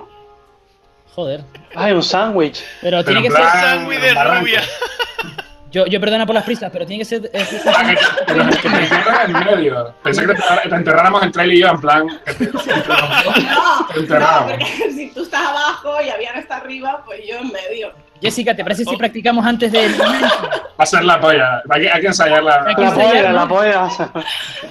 [1.14, 1.40] Joder.
[1.74, 2.62] Ay, un sándwich.
[2.82, 3.40] Pero, Pero tiene que en ser.
[3.40, 4.62] plan- Sándwich de rubia.
[5.72, 7.30] Yo, yo perdona por las prisas, pero tiene que ser.
[7.32, 7.94] eh, Ah,
[8.26, 9.94] que, nos entierran en medio.
[10.02, 12.20] Pensé que te, te enterráramos entre él y yo, en plan.
[12.24, 14.52] que te- No, te no, enterramos.
[14.52, 14.64] porque
[14.94, 17.92] si tú estás abajo y Avián está arriba, pues yo en medio.
[18.20, 18.98] Jessica, ¿te parece si Oh.
[18.98, 20.48] practicamos antes momento?
[20.78, 21.62] Va a ser la polla.
[21.70, 22.64] Hay que, hay que ensayarla.
[22.66, 23.34] Hay que La ensayar, polla, ¿no?
[23.36, 23.88] la polla.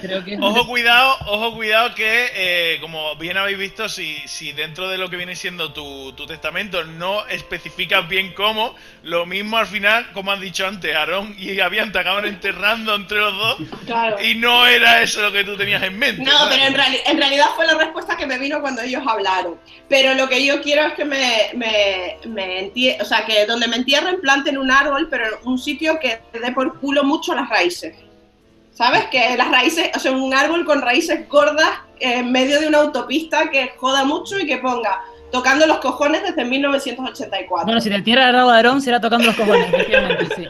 [0.00, 0.38] Creo que.
[0.40, 5.10] Ojo cuidado, ojo cuidado que, eh, como bien habéis visto, si, si dentro de lo
[5.10, 10.30] que viene siendo tu, tu testamento no especificas bien cómo, lo mismo al final, como
[10.30, 14.16] has dicho antes, Aarón y Avian te acaban enterrando entre los dos Claro.
[14.22, 16.22] y no era eso lo que tú tenías en mente.
[16.22, 16.54] No, ¿sabes?
[16.56, 19.56] pero en, reali- en realidad fue la respuesta que me vino cuando ellos hablaron.
[19.88, 22.70] Pero lo que yo quiero es que me, me, me
[23.00, 26.52] o sea, que donde me entierren planten un árbol, pero en un sitio que dé
[26.52, 27.94] por culo mucho las raíces.
[28.72, 29.04] ¿Sabes?
[29.10, 33.50] Que las raíces, o sea, un árbol con raíces gordas en medio de una autopista
[33.50, 37.66] que joda mucho y que ponga tocando los cojones desde 1984.
[37.66, 40.48] Bueno, si te lado de Aarón, será tocando los cojones, efectivamente, sí.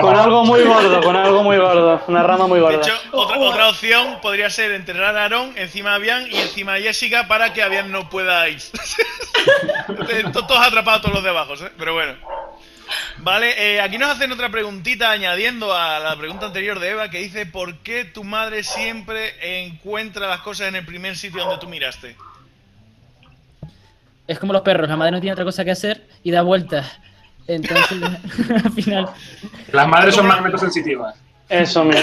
[0.00, 2.02] Con algo muy gordo, con algo muy gordo.
[2.08, 2.78] Una rama muy De gorda.
[2.78, 6.82] hecho, otra, otra opción podría ser enterrar a Aarón encima de Avian y encima de
[6.82, 8.60] Jessica para que Avian no pueda ir.
[10.32, 11.72] Todos atrapados todos los de abajo, ¿eh?
[11.78, 12.14] Pero bueno.
[13.18, 17.18] Vale, eh, aquí nos hacen otra preguntita añadiendo a la pregunta anterior de Eva que
[17.18, 21.68] dice ¿Por qué tu madre siempre encuentra las cosas en el primer sitio donde tú
[21.68, 22.16] miraste?
[24.30, 26.86] Es como los perros, la madre no tiene otra cosa que hacer y da vueltas.
[27.48, 27.98] Entonces,
[28.64, 29.08] al final.
[29.72, 31.16] Las madres son magnetosensitivas.
[31.48, 31.96] Eso me.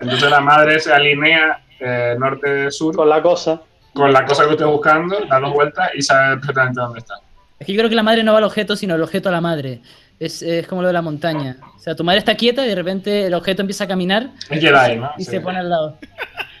[0.00, 3.60] Entonces la madre se alinea eh, norte-sur Con la cosa.
[3.92, 7.14] con la cosa que esté buscando, da dos vueltas y sabe perfectamente dónde está.
[7.58, 9.32] Es que yo creo que la madre no va al objeto, sino el objeto a
[9.32, 9.80] la madre.
[10.18, 11.56] Es, es como lo de la montaña.
[11.76, 14.60] O sea, tu madre está quieta y de repente el objeto empieza a caminar Es
[14.60, 15.10] Jedi, ¿no?
[15.18, 15.32] y Sí.
[15.32, 15.98] se pone al lado.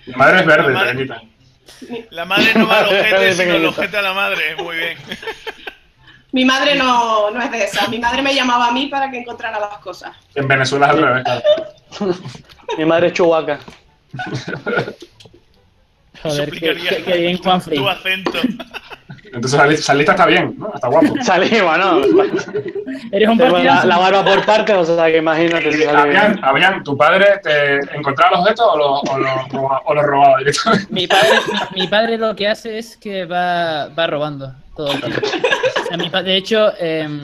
[0.06, 1.08] La madre es verde, La madre-.
[2.10, 4.56] La madre no va al ojete, sino el ojete a la madre.
[4.56, 4.98] Muy bien.
[6.32, 7.88] Mi madre no, no es de esas.
[7.90, 10.16] Mi madre me llamaba a mí para que encontrara las cosas.
[10.34, 11.24] En Venezuela es al revés.
[12.78, 13.58] Mi madre es chubaca.
[16.22, 16.72] Joder, qué,
[17.18, 17.78] bien, Juanfrey.
[17.82, 18.32] Tu acento.
[19.34, 19.58] Entonces
[19.94, 20.70] lista está bien, ¿no?
[20.74, 21.14] Está guapo.
[21.22, 22.00] Salimos, ¿no?
[23.12, 23.86] Eres un la, partidazo.
[23.86, 25.96] la barba por partes, o sea que imagínate si Eh, bien.
[25.96, 30.04] Avian, Avian, ¿tu padre te encontraba los objetos o los o lo, roba- o los
[30.04, 30.86] robaba directamente?
[30.90, 31.28] Mi padre,
[31.74, 35.20] mi, mi padre lo que hace es que va, va robando todo el tiempo.
[35.82, 37.20] O sea, mi pa- de hecho, em,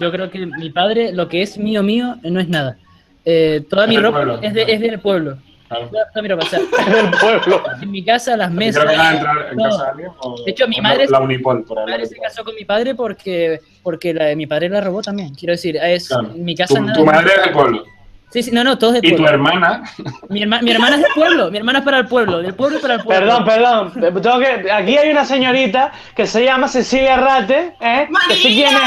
[0.00, 2.76] yo creo que mi padre, lo que es mío mío, no es nada.
[3.24, 4.38] Eh, toda Es mi ropa pueblo.
[4.42, 5.38] es, de- es del pueblo.
[5.72, 5.88] Claro.
[5.88, 7.62] Toda, toda mi ropa, o sea, del pueblo.
[7.80, 8.84] en mi casa, las ¿Creo mesas.
[8.84, 9.68] que entrar en todo.
[9.70, 10.10] casa de alguien?
[10.20, 12.94] O, De hecho, mi madre- La Unipol, por Mi de se casó con mi padre
[12.94, 15.34] porque, porque la de mi padre la robó también.
[15.34, 16.28] Quiero decir, es Claro.
[16.34, 16.74] mi casa.
[16.74, 17.84] Tu, nada- tu madre es del pueblo.
[18.30, 19.28] Sí, sí, no, no, todos del Y tu pueblo.
[19.34, 19.82] hermana,
[20.30, 22.78] Mi, herma- mi hermana es del pueblo, mi hermana es para el pueblo, del pueblo
[22.78, 23.44] y para el pueblo.
[23.44, 24.22] Perdón, perdón.
[24.22, 28.08] Tengo que, aquí hay una señorita que se llama Cecilia Rate, ¿eh?
[28.28, 28.82] Que sí quién es.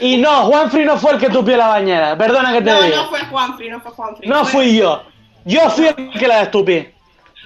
[0.00, 2.16] Y no, Juanfrey no fue el que tupió la bañera.
[2.16, 2.96] Perdona que te No, diga.
[2.96, 4.28] no fue Juanfrey, no fue Juanfrey.
[4.28, 5.02] No fue- fui yo.
[5.44, 6.86] Yo fui el que la estupí.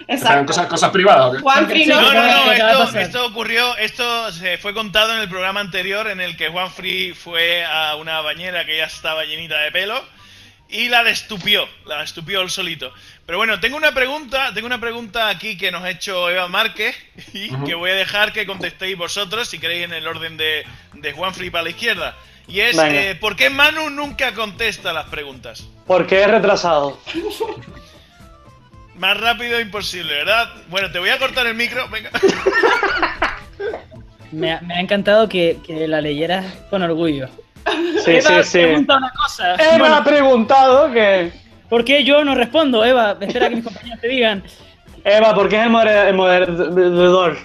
[0.08, 0.46] ¿están Exacto.
[0.46, 5.60] cosas, cosas privadas no, No, no, esto, ocurrió, esto se fue contado en el programa
[5.60, 9.70] anterior en el que Juan Free fue a una bañera que ya estaba llenita de
[9.70, 10.02] pelo
[10.68, 12.92] y la destupió, la destupió él solito.
[13.24, 16.96] Pero bueno, tengo una pregunta, tengo una pregunta aquí que nos ha hecho Eva Márquez
[17.32, 20.64] y que voy a dejar que contestéis vosotros si queréis en el orden de,
[20.94, 22.16] de Juan Free para la izquierda.
[22.46, 25.66] Y es, eh, ¿por qué Manu nunca contesta las preguntas?
[25.86, 26.98] Porque es retrasado.
[28.96, 30.48] Más rápido imposible, ¿verdad?
[30.68, 32.10] Bueno, te voy a cortar el micro, venga.
[34.32, 37.28] Me, ha- me ha encantado que, que la leyeras con orgullo.
[38.04, 38.58] Sí, Eva, sí, sí.
[38.58, 39.54] pregunta una cosa.
[39.54, 41.32] Eva Bueno, ha preguntado que.
[41.68, 43.16] ¿Por qué yo no respondo, Eva?
[43.20, 44.42] Espera que mis compañeros te digan.
[45.04, 45.70] Eva, porque es el
[46.08, 47.36] el moderador.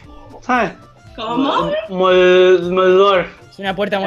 [0.41, 0.71] ¿Sabes?
[1.15, 1.71] ¿Cómo?
[1.89, 3.27] Mod- Moderador.
[3.49, 4.03] Es una puerta El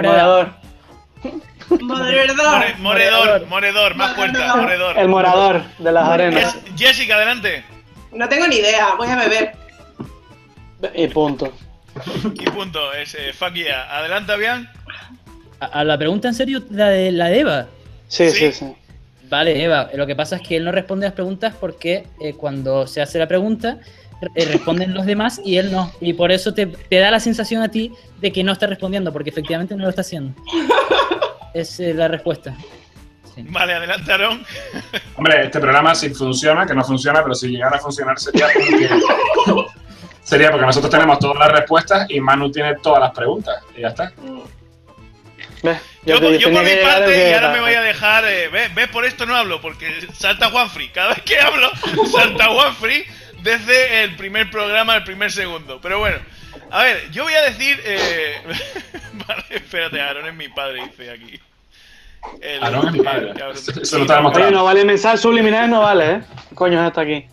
[1.80, 2.04] morada.
[2.04, 2.36] moderador.
[2.36, 2.58] Moderador.
[2.60, 4.98] More- moredor, moredor, más puerta, moredor.
[4.98, 6.58] El morador de las arenas.
[6.76, 7.64] Jessica, adelante.
[8.12, 9.52] No tengo ni idea, voy a beber.
[10.94, 11.52] Y punto.
[12.34, 13.98] Y punto, es eh, fuck yeah.
[13.98, 14.68] Adelante, Avian.
[15.60, 17.66] A, a la pregunta en serio, la de, la de Eva.
[18.08, 18.50] Sí, Sí.
[18.50, 18.74] sí, sí.
[19.28, 22.86] Vale, Eva, lo que pasa es que él no responde las preguntas porque eh, cuando
[22.86, 23.78] se hace la pregunta
[24.34, 25.90] eh, responden los demás y él no.
[26.02, 29.10] Y por eso te, te da la sensación a ti de que no está respondiendo,
[29.12, 30.34] porque efectivamente no lo está haciendo.
[31.54, 32.54] Es eh, la respuesta.
[33.34, 33.42] Sí.
[33.48, 34.44] Vale, adelante, Aaron.
[35.16, 38.88] Hombre, este programa si funciona, que no funciona, pero si llegara a funcionar sería porque,
[40.22, 43.56] sería porque nosotros tenemos todas las respuestas y Manu tiene todas las preguntas.
[43.76, 44.12] Y ya está.
[46.04, 48.24] Yo, te- yo por mi parte, y ahora me voy a dejar.
[48.26, 48.74] eh, ¿ves?
[48.74, 48.88] ¿Ves?
[48.88, 50.88] Por esto no hablo, porque salta Juanfrey.
[50.88, 51.70] Cada vez que hablo,
[52.12, 53.04] salta Juanfrey
[53.42, 55.80] desde el primer programa al primer segundo.
[55.80, 56.18] Pero bueno,
[56.70, 57.80] a ver, yo voy a decir.
[57.84, 58.40] eh,
[59.26, 61.40] vale, espérate, Aaron es mi padre, dice aquí.
[62.40, 63.30] El- Aaron es mi padre.
[63.30, 64.48] el Sí, lo está demostrado.
[64.48, 66.20] Oye, no vale mensajes subliminales, no vale, ¿eh?
[66.48, 67.26] ¿Qué coño es esto aquí?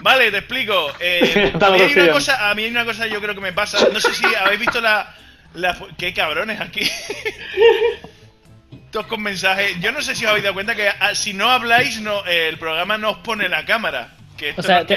[0.00, 0.92] Vale, te explico.
[1.00, 3.52] Eh, a, mí hay una cosa, a mí hay una cosa yo creo que me
[3.52, 3.88] pasa.
[3.92, 5.14] No sé si habéis visto la.
[5.54, 6.90] la qué cabrones aquí.
[8.90, 9.80] Todos con mensajes.
[9.80, 12.48] Yo no sé si os habéis dado cuenta que ah, si no habláis, no, eh,
[12.48, 14.12] el programa no os pone la cámara.
[14.36, 14.96] Que O sea, te-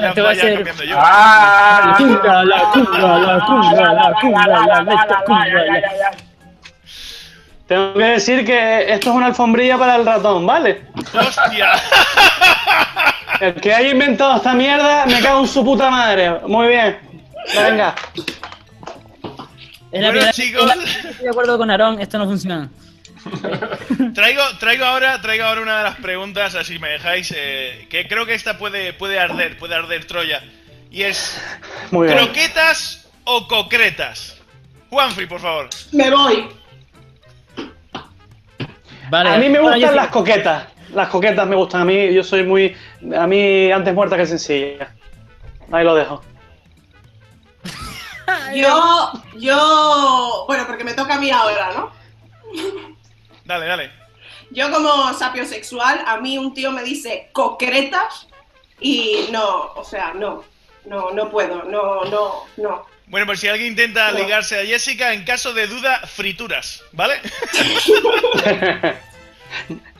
[0.00, 0.64] las te voy a hacer-.
[0.96, 1.82] ¡Ah!
[1.92, 6.10] La cunga, la cunga, la cunga, la cunga, la neta cunga, la-
[7.66, 10.82] Tengo que decir que esto es una alfombrilla para el ratón, ¿vale?
[11.14, 11.72] ¡Hostia!
[13.40, 16.40] El que haya inventado esta mierda, me cago en su puta madre.
[16.46, 16.98] Muy bien.
[17.54, 17.94] Venga.
[19.90, 20.72] Bueno, chicos.
[20.74, 22.68] Estoy de acuerdo con Aarón, esto no funciona.
[24.14, 28.26] Traigo, traigo ahora, traigo ahora una de las preguntas, así me dejáis, eh, que creo
[28.26, 30.42] que esta puede, puede arder, puede arder Troya.
[30.90, 31.40] Y es
[31.90, 32.18] Muy bien.
[32.18, 34.38] ¿croquetas o concretas?
[34.90, 35.68] Juanfrey, por favor.
[35.92, 36.48] Me voy.
[39.10, 39.30] Vale.
[39.30, 40.64] A mí me gustan sí- las coquetas.
[40.94, 41.82] Las coquetas me gustan.
[41.82, 42.74] A mí, yo soy muy.
[43.16, 44.94] A mí, antes muerta que sencilla.
[45.70, 46.22] Ahí lo dejo.
[48.54, 51.92] Yo, yo, bueno, porque me toca a mí ahora, ¿no?
[53.46, 53.90] Dale, dale.
[54.50, 58.26] Yo como sapiosexual, a mí un tío me dice concretas
[58.80, 60.44] y no, o sea, no,
[60.84, 62.86] no, no puedo, no, no, no.
[63.06, 67.20] Bueno, pues si alguien intenta ligarse a Jessica, en caso de duda, frituras, ¿vale?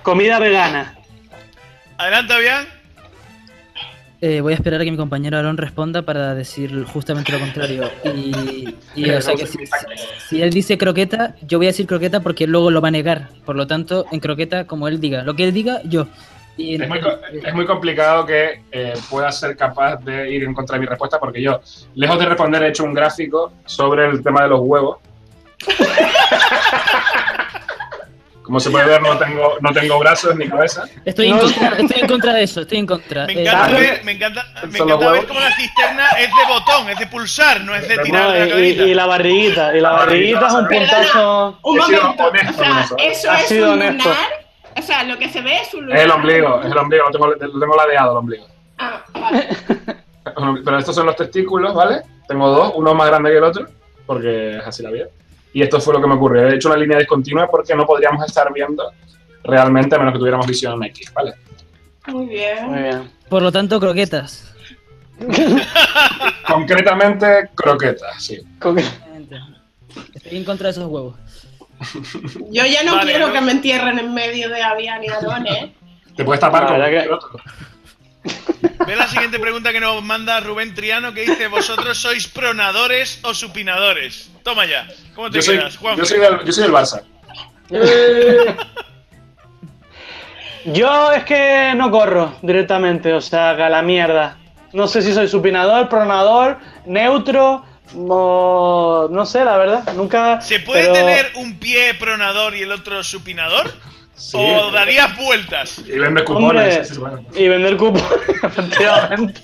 [0.03, 0.97] Comida vegana.
[1.99, 2.76] Adelante, Avian.
[4.23, 7.91] Eh, voy a esperar a que mi compañero Aarón responda para decir justamente lo contrario.
[8.05, 9.59] Y, y, o sea que si,
[10.29, 12.93] si él dice croqueta, yo voy a decir croqueta porque él luego lo va a
[12.93, 13.29] negar.
[13.45, 15.23] Por lo tanto, en croqueta, como él diga.
[15.23, 16.07] Lo que él diga, yo.
[16.57, 20.55] Y Es muy, co- es muy complicado que eh, pueda ser capaz de ir en
[20.55, 21.61] contra de mi respuesta porque yo,
[21.95, 24.97] lejos de responder, he hecho un gráfico sobre el tema de los huevos.
[28.47, 30.85] Como se puede ver, no tengo, no tengo brazos ni cabeza.
[31.05, 33.27] estoy, en contra, estoy en contra de eso, estoy en contra.
[33.27, 33.81] Me Eh, encanta ¿sabes?
[33.91, 35.25] ver, me encanta, me Son encanta los ver huevos.
[35.27, 38.39] cómo la cisterna es de botón, es de pulsar, no es de tirar No, de
[38.39, 38.83] la y, cabeza.
[38.85, 39.77] y- y la barriguita.
[39.77, 41.59] Y la La barriguita es un puntazo.
[41.65, 42.81] Un momento, honesto o sea,
[43.11, 43.37] eso, ¿eh?
[43.41, 44.05] es sido un honesto.
[44.05, 44.29] lunar,
[44.77, 45.99] o sea, lo que se ve es un lunar.
[45.99, 48.47] Es el ombligo, es el ombligo, lo tengo, lo tengo ladeado el ombligo.
[48.79, 49.49] Ah, vale.
[50.65, 52.03] Pero estos son los testículos, ¿vale?
[52.29, 53.67] Tengo dos, uno más grande que el otro,
[54.07, 55.07] porque es así la vida.
[55.57, 56.47] Y esto fue lo que me ocurrió.
[56.47, 58.93] He hecho una línea discontinua porque no podríamos estar viendo
[59.43, 61.33] realmente a menos que tuviéramos visión X, ¿vale?
[62.09, 62.67] Muy bien.
[62.71, 63.11] Muy bien.
[63.31, 64.53] Por lo tanto, croquetas.
[66.47, 68.39] Concretamente, croquetas, sí.
[68.61, 68.85] Coque-
[70.13, 71.15] Estoy en contra de esos huevos.
[72.51, 73.33] Yo ya no Vale, quiero ¿no?
[73.33, 75.75] que me entierren en medio de Avian y Aarón, ¿eh?
[76.17, 77.31] Te puedes tapar La con que- otro.
[78.87, 83.35] Ve la siguiente pregunta que nos manda Rubén Triano que dice, ¿vosotros sois pronadores o
[83.35, 84.31] supinadores?
[84.45, 84.87] Toma ya.
[85.15, 85.97] ¿Cómo te Yo soy, quedas, Juan?
[85.97, 87.03] yo, soy del, yo soy del Barça.
[90.67, 94.37] Yo es que no corro directamente, o sea, a la mierda.
[94.73, 97.65] No sé si soy supinador, pronador, neutro,
[97.97, 99.93] o no sé, la verdad.
[99.95, 100.41] Nunca.
[100.41, 103.73] ¿Se puede pero- tener un pie pronador y el otro supinador?
[104.17, 104.39] Sí.
[104.39, 105.79] ¿O darías vueltas?
[105.81, 106.99] Y vende Hombre, cupones.
[106.99, 107.23] bueno.
[107.35, 108.03] y vender cupos,
[108.43, 109.41] efectivamente.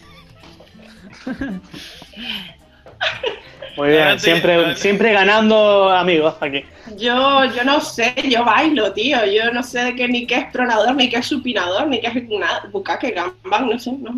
[3.76, 4.80] Muy bien, Adelante, siempre, adelante.
[4.80, 6.64] siempre ganando amigos aquí.
[6.98, 9.24] Yo, yo no sé, yo bailo, tío.
[9.26, 12.08] Yo no sé de qué, ni qué es pronador, ni qué es supinador, ni qué
[12.08, 12.64] es nada.
[12.70, 13.92] Bucaque, gambang, no sé.
[13.92, 14.10] No.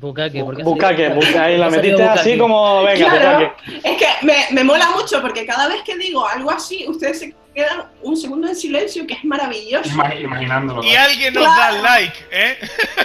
[0.00, 3.80] Bucaque, porque Bucaque, bucaque, la metiste así como, venga, Claro, bucaque.
[3.84, 7.34] es que me, me mola mucho porque cada vez que digo algo así, ustedes se
[7.54, 9.90] quedan un segundo en silencio, que es maravilloso.
[9.90, 10.82] Ima- Imaginándolo.
[10.82, 11.82] Y alguien nos da Claro.
[11.82, 12.58] like, ¿eh?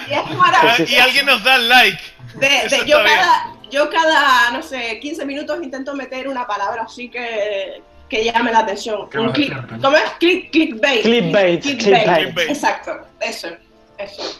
[0.09, 0.83] Y es maravilloso.
[0.93, 1.99] Y alguien nos da like.
[2.35, 7.09] De, de- yo, cada, yo cada, no sé, 15 minutos intento meter una palabra así
[7.09, 9.09] que, que llame la atención.
[9.09, 9.53] ¿Qué Un click?
[9.81, 10.09] ¿Cómo es?
[10.19, 11.01] Click, clickbait.
[11.01, 12.49] Clickbait, clickbait.
[12.49, 13.49] Exacto, eso,
[13.97, 14.39] eso.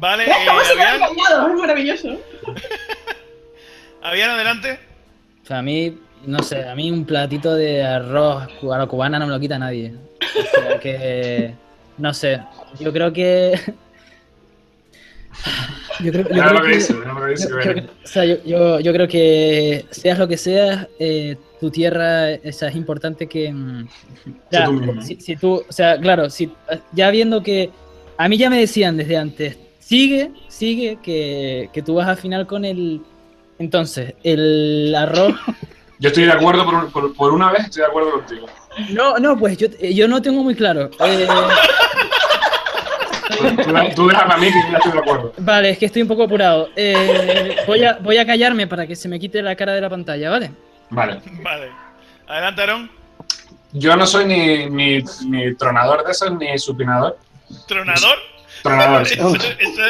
[0.00, 1.48] Vale, ¿Ves eh, cómo se queda Avian, callado?
[1.48, 2.08] Es maravilloso.
[4.02, 4.78] Avian, adelante.
[5.42, 8.86] O sea, a mí, no sé, a mí un platito de arroz cu- a la
[8.86, 9.94] cubana no me lo quita nadie.
[10.20, 11.54] O sea, que.
[11.98, 12.40] No sé,
[12.78, 13.58] yo creo que.
[16.00, 17.48] Yo creo, yo creo lo que que- dice, mira lo que dice.
[17.48, 17.88] yo que creo viene.
[17.88, 22.30] que- o sea, yo, yo, yo creo que seas lo que seas, eh, tu tierra
[22.30, 23.52] esa, es importante que...
[23.52, 23.88] mm,
[24.52, 26.52] ya, tú si, si tú, o sea, claro, si,
[26.92, 27.70] ya viendo que...
[28.16, 29.58] A mí ya me decían desde antes,
[29.88, 33.00] sigue, sigue, que, que tú vas al final con el...
[33.58, 35.34] Entonces, el arroz...
[35.98, 38.46] Yo estoy de acuerdo, por, por, por una vez estoy de acuerdo contigo.
[38.90, 40.90] No, no, pues yo, yo no tengo muy claro.
[41.00, 41.26] Eh,
[43.36, 45.32] Tú, tú déjame a mí que yo ya estoy de acuerdo.
[45.38, 46.68] vale, es que estoy un poco apurado.
[46.76, 49.90] Eh, voy, a, voy a callarme para que se me quite la cara de la
[49.90, 50.52] pantalla, ¿vale?
[50.90, 51.20] Vale.
[51.42, 51.68] Vale.
[52.28, 52.90] Adelante, Aaron.
[53.72, 57.18] Yo no soy ni, ni, ni tronador de esos, ni supinador.
[57.66, 58.18] ¿Tronador?
[58.62, 59.06] Tronador.
[59.06, 59.14] sí.
[59.14, 59.82] Eso- eso-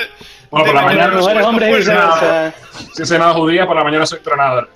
[0.51, 2.55] Bueno, por la mañana No eres hombre viceversa.
[2.95, 4.71] Si soy nada judía, por la mañana soy tronador.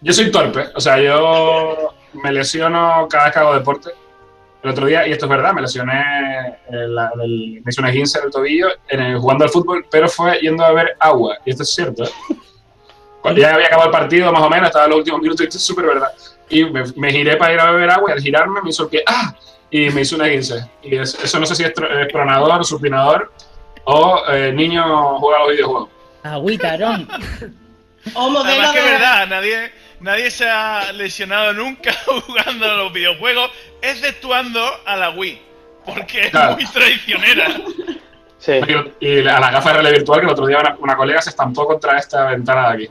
[0.00, 3.90] Yo soy torpe, o sea, yo me lesiono cada vez que hago deporte.
[4.64, 6.00] El otro día, y esto es verdad, me lesioné,
[6.70, 6.76] eh,
[7.16, 10.64] del- me hice una 15 del tobillo en el- jugando al fútbol, pero fue yendo
[10.64, 12.04] a ver agua, y esto es cierto.
[12.04, 12.08] ¿eh?
[13.20, 15.44] Cuando ya había acabado el partido, más o menos, estaba en los últimos minutos, y
[15.44, 16.08] esto es súper verdad.
[16.48, 19.02] Y me, me giré para ir a beber agua, y al girarme me hizo que
[19.06, 19.34] ¡ah!
[19.72, 20.64] Y me hizo una 15.
[20.84, 21.72] Y es- eso no sé si es,
[22.12, 23.32] pronador, supinador
[23.84, 25.88] o eh, niño juega a los videojuegos.
[26.22, 26.76] Agüita.
[28.14, 32.92] O modelo Además que es verdad, nadie, nadie se ha lesionado nunca jugando a los
[32.92, 33.50] videojuegos,
[33.80, 35.40] exceptuando a la Wii,
[35.86, 37.46] porque es muy traicionera.
[38.38, 38.54] Sí.
[38.98, 41.30] Y a la gafa de realidad virtual, que el otro día una, una colega se
[41.30, 42.88] estampó contra esta ventana de aquí.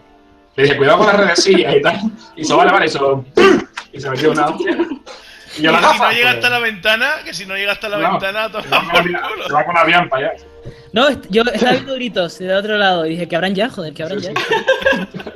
[0.55, 1.99] Le dije, cuidado con las redesillas y tal.
[2.37, 3.25] Y hizo, vale, vale, hizo.
[3.91, 4.77] Y se metió una hostia.
[5.57, 7.71] Y yo la Que si no llega pues, hasta la ventana, que si no llega
[7.73, 9.47] hasta la no, ventana, se va toma con por la- culo.
[9.47, 10.31] Se va con la viampa ya.
[10.93, 14.03] No, yo estaba viendo gritos de otro lado y dije que habrán ya, joder, que
[14.03, 15.23] habrán Sí, ya.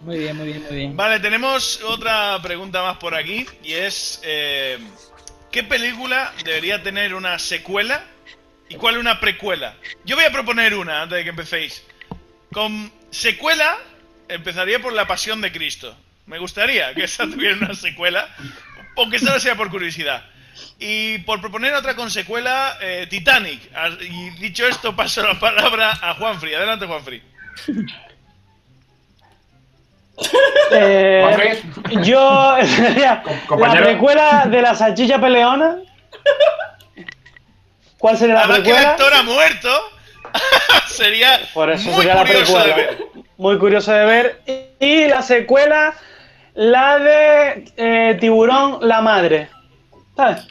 [0.00, 0.96] Muy bien, muy bien, muy bien.
[0.96, 4.76] Vale, tenemos otra pregunta más por aquí y es eh,
[5.52, 8.02] ¿qué película debería tener una secuela
[8.68, 9.74] y cuál una precuela?
[10.04, 11.84] Yo voy a proponer una antes de que empecéis.
[12.52, 13.76] Con secuela
[14.28, 15.96] empezaría por La Pasión de Cristo.
[16.26, 18.28] Me gustaría que esa tuviera una secuela,
[18.96, 20.24] aunque solo sea por curiosidad.
[20.78, 23.60] Y por proponer otra con secuela, eh, Titanic.
[24.00, 26.54] Y dicho esto, paso la palabra a Juanfrey.
[26.54, 27.22] Adelante, Juanfrey.
[30.70, 31.60] Eh,
[32.02, 32.56] yo
[33.58, 35.78] la precuela de la salchicha peleona.
[37.98, 38.90] ¿Cuál sería la Además que el precuela?
[38.90, 39.90] actor ha muerto,
[40.88, 42.76] sería Por eso muy sería la curioso de precuela.
[42.76, 42.98] ver.
[43.36, 44.42] Muy curioso de ver.
[44.80, 45.94] Y la secuela,
[46.54, 49.48] la de eh, Tiburón, la madre.
[50.16, 50.46] ¿Sabes?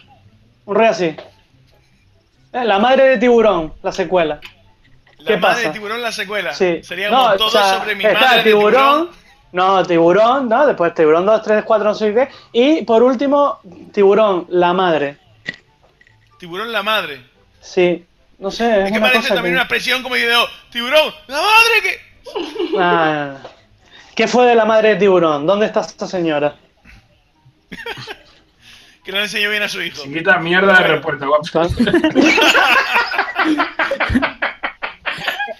[0.66, 1.06] Un rey así.
[1.06, 4.39] Eh, La madre de Tiburón, la secuela.
[5.20, 5.68] La ¿Qué madre pasa?
[5.68, 6.54] de tiburón la secuela.
[6.54, 6.82] Sí.
[6.84, 9.10] Sería No, como o todo sea, sobre mi está madre de tiburón,
[9.52, 10.66] No, tiburón, ¿no?
[10.66, 12.28] Después tiburón 2, 3, 4, no sé qué.
[12.52, 13.60] Y por último,
[13.93, 15.18] tiburón, la madre.
[16.39, 17.22] Tiburón la madre.
[17.60, 18.04] Sí.
[18.39, 19.58] No sé, es, Es que parece también que...
[19.58, 20.43] una expresión como video.
[20.72, 21.99] Tiburón, la madre que.
[22.80, 23.38] Ah.
[24.22, 25.47] ¿Qué fue de la madre de tiburón?
[25.47, 26.53] ¿Dónde está esta señora?
[29.03, 30.03] Que no le enseñó bien a su hijo.
[30.03, 31.43] Chiquita mierda de respuesta, guapo.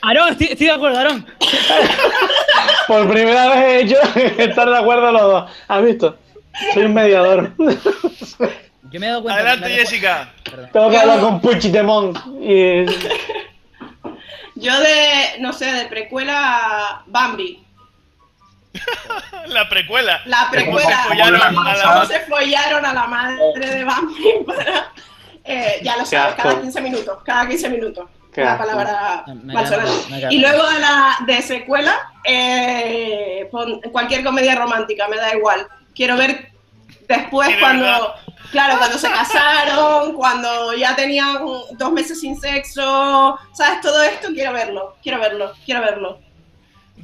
[0.04, 1.26] Aarón, estoy, estoy de acuerdo, Aarón.
[2.88, 3.98] Por primera vez he hecho
[4.38, 5.52] estar de acuerdo los dos.
[5.68, 6.20] ¿Has visto?
[6.76, 7.54] Soy un mediador.
[8.92, 9.42] Yo me he dado cuenta.
[9.42, 10.32] Adelante, Jessica.
[10.44, 10.70] Perdón.
[10.72, 12.16] Tengo que hablar con Puigdemont.
[12.40, 12.86] Y...
[14.54, 17.71] Yo de, no sé, de precuela Bambi.
[19.48, 20.22] La precuela.
[20.26, 21.04] La se precuela.
[21.08, 24.92] follaron a la ¿Cómo se follaron a la madre de Bambi para...
[25.44, 26.62] Eh, ya lo sabes, cada asco.
[26.62, 27.18] 15 minutos.
[27.26, 28.10] Cada 15 minutos.
[28.32, 30.28] Qué la palabra malsonante.
[30.30, 31.94] Y luego de, la, de secuela,
[32.24, 35.68] eh, pon cualquier comedia romántica, me da igual.
[35.94, 36.52] Quiero ver
[37.10, 38.16] después Sí, cuando, verdad.
[38.52, 41.40] claro, cuando se casaron, cuando ya tenían
[41.74, 43.82] dos meses sin sexo, ¿sabes?
[43.82, 46.20] Todo esto quiero verlo, quiero verlo, quiero verlo.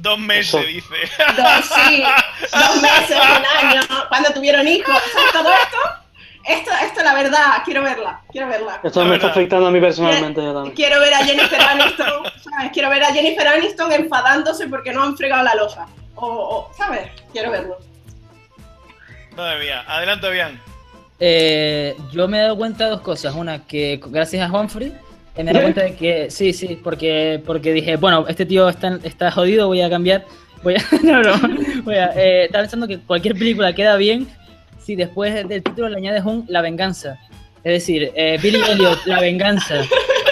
[0.00, 0.58] Dos meses, Eso.
[0.60, 0.94] dice.
[1.36, 2.02] Dos, sí,
[2.52, 5.32] dos meses, un año, cuando tuvieron hijos, ¿sabes?
[5.32, 5.78] Todo esto,
[6.44, 8.80] esto, esto la verdad, quiero verla, quiero verla.
[8.82, 10.74] Esto La me está afectando a mí personalmente yo también.
[10.76, 12.70] Quiero ver a Jennifer Aniston, ¿sabes?
[12.72, 15.86] Quiero ver a Jennifer Aniston enfadándose porque no han fregado la losa.
[16.14, 17.10] O, o, ¿sabes?
[17.32, 17.78] Quiero verlo.
[19.36, 19.84] Madre mía.
[19.86, 20.60] Adelante, Bian.
[21.20, 23.34] Eh, yo me he dado cuenta de dos cosas.
[23.34, 24.92] Una, que gracias a Humphrey,
[25.38, 28.98] eh, me dado cuenta de que sí, sí, porque, porque dije, bueno, este tío está,
[29.04, 30.24] está jodido, voy a cambiar.
[30.62, 31.32] Voy a, no, no,
[31.84, 34.26] voy a, eh, estaba pensando que cualquier película queda bien
[34.80, 37.18] si después del título le añades un La venganza.
[37.62, 39.82] Es decir, eh, Billy Elliot, La venganza.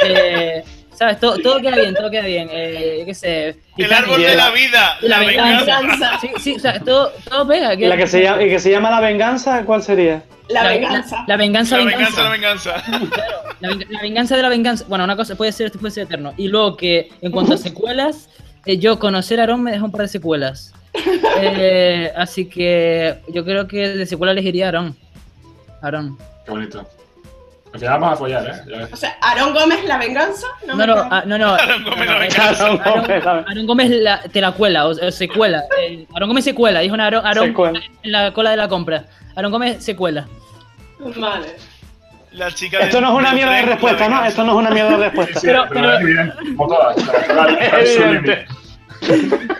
[0.04, 0.62] Eh,
[0.98, 1.20] ¿Sabes?
[1.20, 2.48] Todo, todo queda bien, todo queda bien.
[2.50, 3.56] Eh, qué sé.
[3.76, 4.96] El árbol de la vida.
[5.02, 5.80] La La venganza.
[5.80, 6.18] venganza.
[6.20, 7.74] Sí, sí, o sea, todo, todo pega.
[7.74, 10.22] ¿Y la que se llama, y que se llama La Venganza, ¿cuál sería?
[10.48, 11.24] La, venganza.
[11.26, 12.22] La, venganza, La venganza.
[12.30, 13.10] venganza, la venganza.
[13.12, 14.84] Claro, la, ven- la venganza de la venganza.
[14.88, 16.32] Bueno, una cosa puede ser, esto puede ser eterno.
[16.36, 18.28] Y luego que en cuanto a secuelas,
[18.64, 20.72] eh, yo conocer a Aaron me dejó un par de secuelas.
[21.40, 24.96] Eh, así que yo creo que de secuela elegiría a Aaron.
[25.82, 26.16] Aaron.
[26.44, 26.88] Qué bonito.
[27.76, 28.88] Al final vamos a follar, ¿eh?
[28.92, 30.46] O sea, Aarón Gómez, la venganza.
[30.66, 31.54] No, No, no, ah, no, no.
[31.60, 32.66] Aaron Gómez, la venganza.
[32.66, 35.62] Aaron- Aaron Gómez, la- Aaron Gómez la- te la cuela, o, o se cuela.
[35.80, 37.80] Eh, Aaron Gómez se cuela, dijo una Aaron, Aaron Se cuela.
[38.02, 39.04] en la cola de la compra.
[39.36, 40.26] Aaron Gómez se cuela.
[40.98, 41.56] Vale.
[42.32, 44.24] La chica Esto no es una mierda de respuesta, ¿no?
[44.24, 45.40] Esto no es una mierda de respuesta.
[45.40, 45.90] Sí, Pero- pero,
[46.56, 46.96] como todas.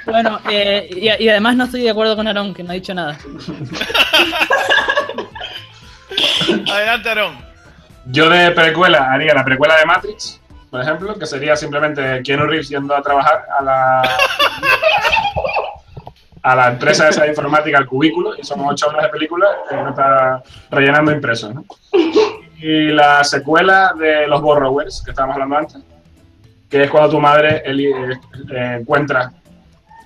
[0.07, 0.89] Bueno, eh,
[1.19, 3.19] y, y además no estoy de acuerdo con Aaron, que no ha dicho nada.
[6.73, 7.37] Adelante, Aarón.
[8.07, 10.41] Yo de precuela haría la precuela de Matrix,
[10.71, 14.03] por ejemplo, que sería simplemente Keanu Reeves yendo a trabajar a la
[16.43, 19.91] a la empresa esa informática, al cubículo, y somos ocho horas de película, y uno
[19.91, 20.41] está
[20.71, 21.65] rellenando impresos, ¿no?
[22.59, 25.83] Y la secuela de los Borrowers, que estábamos hablando antes,
[26.71, 29.33] que es cuando tu madre eh, encuentra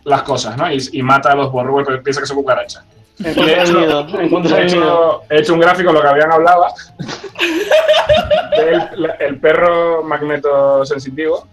[0.04, 0.72] las cosas, ¿no?
[0.72, 2.84] Y, y mata a los Borrowers porque piensa que son cucarachas.
[3.24, 4.06] Encuentra el nido.
[4.20, 4.82] Encuentra He el nido.
[4.82, 6.66] hecho, he hecho un gráfico, lo que habían hablado,
[8.56, 11.46] del el perro magnetosensitivo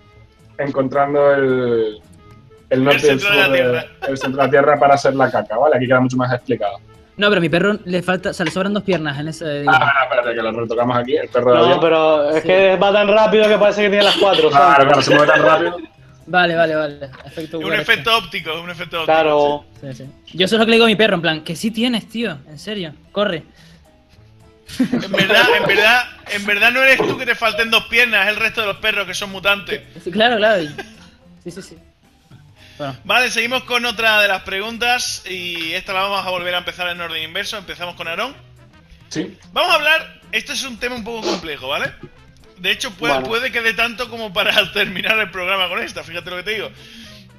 [0.58, 2.02] encontrando el,
[2.70, 3.86] el norte y el centro sur de la de- Tierra.
[4.08, 5.76] el centro de la Tierra para hacer la caca, ¿vale?
[5.78, 6.78] Aquí queda mucho más explicado.
[7.18, 9.66] No, pero a mi perro le falta, o sea, le sobran dos piernas en ese.
[9.68, 9.72] Ah,
[10.04, 11.80] espera, espérate, que lo retocamos aquí, el perro de No, avión.
[11.82, 12.48] pero es Sí.
[12.48, 15.42] que va tan rápido que parece que tiene las cuatro, Claro, claro, se mueve tan
[15.44, 15.78] rápido.
[16.28, 17.10] Vale, vale, vale.
[17.26, 19.06] Efecto Es un efecto óptico, un efecto óptico.
[19.06, 19.66] Claro.
[19.82, 20.06] Sí, sí.
[20.34, 22.08] Yo eso es lo que le digo a mi perro, en plan, que sí tienes,
[22.10, 23.44] tío, en serio, corre.
[24.80, 28.34] En verdad, en verdad, en verdad no eres tú que te falten dos piernas, es
[28.34, 29.82] el resto de los perros que son mutantes.
[30.04, 30.64] Sí, claro, claro.
[31.44, 31.78] Sí, sí, sí.
[32.78, 36.60] Bueno, Vale, seguimos con otra de las preguntas y esta la vamos a volver a
[36.60, 37.58] empezar en orden inverso.
[37.58, 38.36] Empezamos con Aarón.
[39.10, 39.36] Sí.
[39.54, 41.94] Vamos a hablar, esto es un tema un poco complejo, ¿vale?
[42.60, 43.28] De hecho, puede, Bueno.
[43.28, 46.52] puede que dé tanto como para terminar el programa con esta, fíjate lo que te
[46.52, 46.70] digo.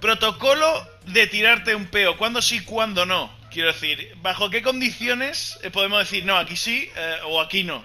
[0.00, 3.30] Protocolo de tirarte un peo, ¿cuándo sí, cuándo no?
[3.50, 7.84] Quiero decir, ¿bajo qué condiciones eh, podemos decir, no, aquí sí eh, o aquí no?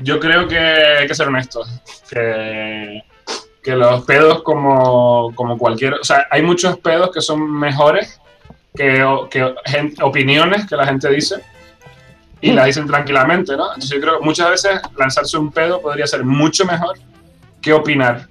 [0.00, 1.68] Yo creo que hay que ser honestos.
[2.08, 3.02] Que,
[3.62, 5.94] que los pedos, como, como cualquier.
[5.94, 8.20] O sea, hay muchos pedos que son mejores
[8.76, 9.54] que, que
[10.00, 11.42] opiniones que la gente dice
[12.40, 13.68] y las dicen tranquilamente, ¿no?
[13.68, 16.98] Entonces, yo creo que muchas veces lanzarse un pedo podría ser mucho mejor
[17.60, 18.28] que opinar.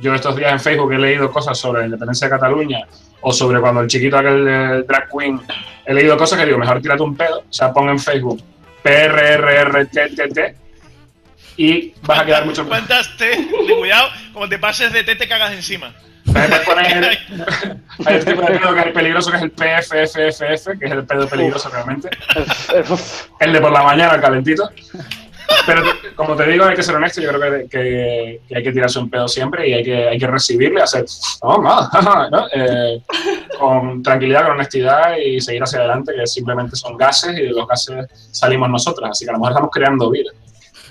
[0.00, 2.86] Yo estos días en Facebook he leído cosas sobre la independencia de Cataluña
[3.20, 5.40] o sobre cuando el chiquito aquel de drag queen,
[5.84, 8.40] he leído cosas que digo, mejor tírate un pedo, o sea, pon en Facebook
[8.82, 10.38] PRRRTTT
[11.56, 12.86] y vas a quedar mucho mejor.
[12.86, 15.92] De cuidado, como te pases de T te cagas encima.
[16.32, 17.18] Puedes poner-
[18.06, 21.04] Hay otro tipo de pedo que es peligroso, que es el PFFFF, que es el
[21.04, 22.08] pedo peligroso realmente.
[23.40, 24.70] El de por la mañana, el calentito.
[25.66, 25.82] Pero
[26.14, 27.20] como te digo, hay que ser honesto.
[27.22, 30.18] Yo creo que, que- que hay que tirarse un pedo siempre y hay que, hay
[30.18, 31.04] que recibirle, hacer
[31.40, 31.90] "Oh, ma",
[32.30, 32.46] ¿no?
[32.54, 33.00] Eh,
[33.58, 37.66] con tranquilidad, con honestidad y seguir hacia adelante, que simplemente son gases y de los
[37.66, 39.08] gases salimos nosotros.
[39.10, 40.30] Así que a lo mejor estamos creando vida.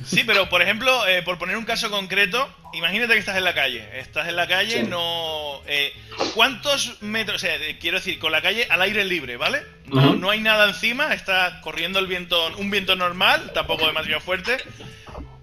[0.06, 3.54] Sí, pero por ejemplo, eh, por poner un caso concreto, imagínate que estás en la
[3.54, 3.88] calle.
[4.00, 4.88] Estás en la calle, Sí.
[4.88, 5.62] no.
[5.68, 5.94] eh,
[6.36, 7.38] ¿Cuántos metros?
[7.38, 9.64] O sea, eh, quiero decir, con la calle al aire libre, ¿vale?
[9.86, 14.58] No, no hay nada encima, está corriendo el viento, un viento normal, tampoco demasiado fuerte.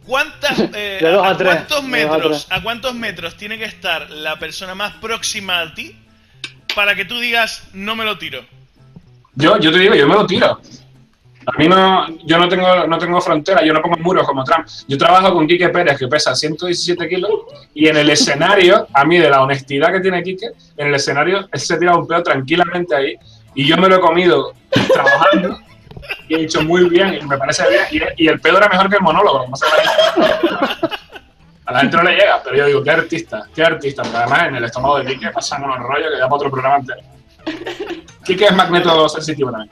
[0.04, 2.58] ¿Cuántas, eh, De dos a a, tres, cuántos a metros, tres.
[2.58, 5.96] a cuántos metros tiene que estar la persona más próxima a ti
[6.74, 8.44] para que tú digas no me lo tiro?
[9.34, 10.60] Yo, yo te digo, yo me lo tiro.
[11.46, 14.66] A mí no, yo no tengo, no tengo frontera, yo no pongo muros como Trump.
[14.88, 17.30] Yo trabajo con Quique Pérez, que pesa 117 kilos,
[17.74, 21.48] y en el escenario, a mí de la honestidad que tiene Quique, en el escenario,
[21.52, 23.16] él se tira un pedo tranquilamente ahí,
[23.54, 25.58] y yo me lo he comido trabajando,
[26.28, 28.96] y he dicho muy bien, y me parece bien, y, el pedo era mejor que
[28.96, 29.46] el monólogo.
[31.66, 34.48] A la gente no le llega, pero yo digo, qué artista, qué artista, porque además
[34.48, 37.00] en el estómago de Quique pasan unos rollos que da para otro programa entero.
[38.24, 39.70] Quique es magneto sensitivo también.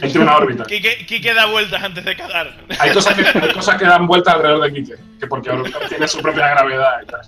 [0.00, 0.64] Tiene una órbita.
[0.64, 2.56] Quique, Quique da vueltas antes de cagar.
[2.78, 5.50] Hay cosas, que, hay cosas que dan vueltas alrededor de Quique, que porque
[5.88, 7.20] tiene su propia gravedad y tal.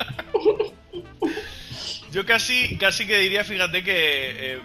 [2.12, 4.60] Yo casi, casi que diría, fíjate que, eh,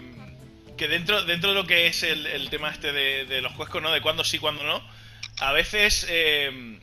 [0.76, 3.82] que dentro, dentro de lo que es el, el tema este de, de los juegos,
[3.82, 3.92] ¿no?
[3.92, 4.82] De cuándo sí, cuándo no,
[5.40, 6.80] a veces eh,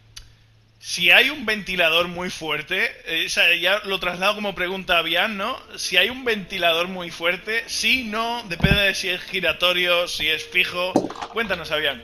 [0.85, 5.55] si hay un ventilador muy fuerte, eh, ya lo traslado como pregunta a Bian, ¿no?
[5.77, 10.43] Si hay un ventilador muy fuerte, sí, no, depende de si es giratorio, si es
[10.43, 10.91] fijo.
[11.31, 12.03] Cuéntanos, Avian.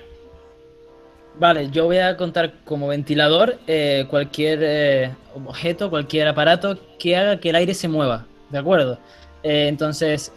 [1.37, 7.37] Vale, yo voy a contar como ventilador eh, cualquier eh, objeto, cualquier aparato que haga
[7.37, 8.97] que el aire se mueva, ¿de acuerdo?
[9.43, 10.33] Entonces,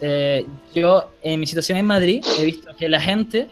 [0.73, 3.49] yo en mi situación en Madrid he visto que la gente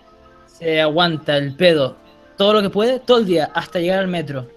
[0.48, 1.98] se aguanta el pedo
[2.38, 4.48] todo lo que puede, todo el día, hasta llegar al metro.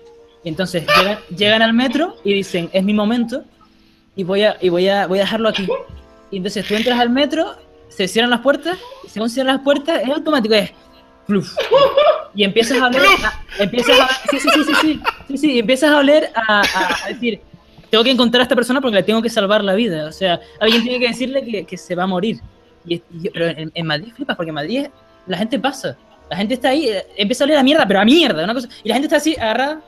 [0.45, 3.45] Y entonces llegan, llegan al metro y dicen, es mi momento
[4.15, 5.67] y voy a, y voy a, voy a dejarlo aquí.
[6.31, 7.57] Y entonces tú entras al metro,
[7.89, 10.71] se cierran las puertas, y según cierran las puertas, es automático, es
[11.27, 11.57] Pluf.
[12.35, 13.01] Y empiezas a oler.
[13.59, 17.09] empiezas a, sí, sí, sí, sí, sí, sí, sí, empiezas a oler a, a- a
[17.09, 17.41] decir,
[17.91, 20.07] tengo que encontrar a esta persona porque le tengo que salvar la vida.
[20.07, 22.41] O sea, alguien tiene que decirle que, que se va a morir.
[22.87, 24.87] Y, y- pero en, en Madrid flipas, porque en Madrid
[25.27, 25.97] la gente pasa.
[26.29, 28.69] La gente está ahí, eh, empieza a oler a mierda, pero a mierda, una cosa.
[28.83, 29.81] Y la gente está así, agarrada,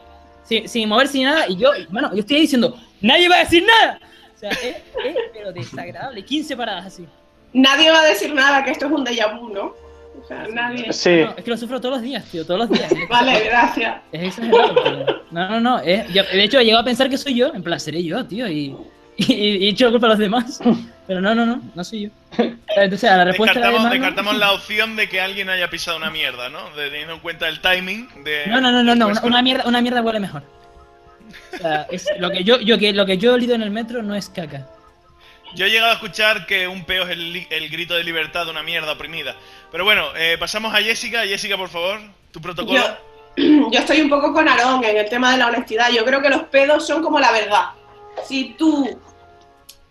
[0.49, 1.47] sin, sin moverse ni nada.
[1.49, 3.99] Y yo, bueno, yo estoy ahí diciendo, nadie va a decir nada.
[4.35, 6.25] O sea, es, es pero desagradable.
[6.25, 7.07] 15 paradas así.
[7.53, 9.75] Nadie va a decir nada que esto es un déjà vu, ¿no?
[10.23, 10.93] O sea, nadie.
[10.93, 11.23] Sí.
[11.25, 12.93] No, es que lo sufro todos los días, tío, todos los días.
[13.09, 13.97] Vale, gracias.
[14.13, 15.79] Es exagerado, pero- No, no, no.
[15.81, 17.53] es- yo- de hecho, he llegado a pensar que soy yo.
[17.55, 18.49] En plan, seré yo, tío.
[18.49, 18.77] Y,
[19.17, 20.61] y, y he hecho la culpa a los demás.
[21.07, 21.62] Pero no, no, no.
[21.75, 22.11] No soy yo.
[22.77, 25.97] Entonces, a la respuesta de Descartamos, Manu- descartamos la opción de que alguien haya pisado
[25.97, 26.71] una mierda, ¿no?
[26.71, 28.47] De, teniendo en cuenta el timing de.
[28.49, 29.09] No, no, no, no, no.
[29.09, 30.43] Una, una mierda, una mierda huele mejor.
[31.55, 33.71] O sea, es, lo, que yo, yo, que, lo que yo he olido en el
[33.71, 34.67] metro no es caca.
[35.55, 38.51] Yo he llegado a escuchar que un peo es el, el grito de libertad de
[38.51, 39.37] una mierda oprimida.
[39.73, 41.23] Pero bueno, eh, pasamos a Jessica.
[41.23, 42.01] Jessica, por favor,
[42.33, 42.79] tu protocolo.
[43.37, 45.91] Yo, yo estoy un poco con Aarón en el tema de la honestidad.
[45.91, 47.67] Yo creo que los pedos son como la verdad.
[48.27, 48.99] Si tú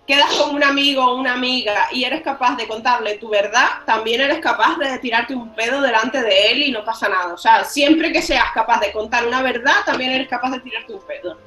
[0.06, 4.22] quedas con un amigo o una amiga y eres capaz de contarle tu verdad, también
[4.22, 7.34] eres capaz de tirarte un pedo delante de él y no pasa nada.
[7.34, 10.94] O sea, siempre que seas capaz de contar una verdad, también eres capaz de tirarte
[10.94, 11.40] un pedo.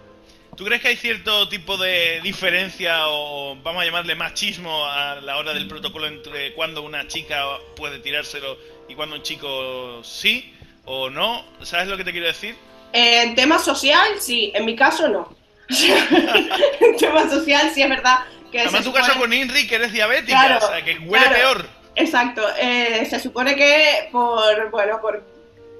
[0.56, 5.36] ¿Tú crees que hay cierto tipo de diferencia o vamos a llamarle machismo a la
[5.36, 7.44] hora del protocolo entre cuando una chica
[7.76, 10.52] puede tirárselo y cuando un chico sí
[10.84, 11.44] o no?
[11.62, 12.56] ¿Sabes lo que te quiero decir?
[12.92, 14.50] En tema social, sí.
[14.52, 15.32] En mi caso, no.
[15.68, 18.18] en tema social, sí es verdad
[18.50, 21.34] que Además, tu caso con Inri, que eres diabética, Claro, o sea, que huele claro.
[21.34, 21.66] peor.
[21.96, 22.42] Exacto.
[22.58, 25.22] eh, se supone que por, bueno, por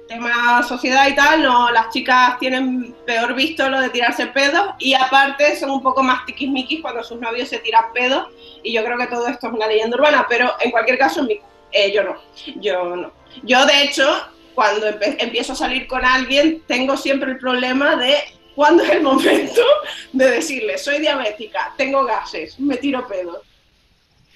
[0.09, 4.95] tema sociedad y tal, no, las chicas tienen peor visto lo de tirarse pedos y
[4.95, 8.27] aparte son un poco más tiquismiquis cuando sus novios se tiran pedos
[8.63, 11.25] y yo creo que todo esto es una leyenda urbana, pero en cualquier caso
[11.71, 12.15] eh, yo no,
[12.59, 13.11] yo no.
[13.43, 14.09] Yo de hecho,
[14.55, 18.17] cuando empiezo a salir con alguien, tengo siempre el problema de
[18.59, 19.61] cuándo es el momento
[20.11, 23.37] de decirle, soy diabética, tengo gases, me tiro pedos.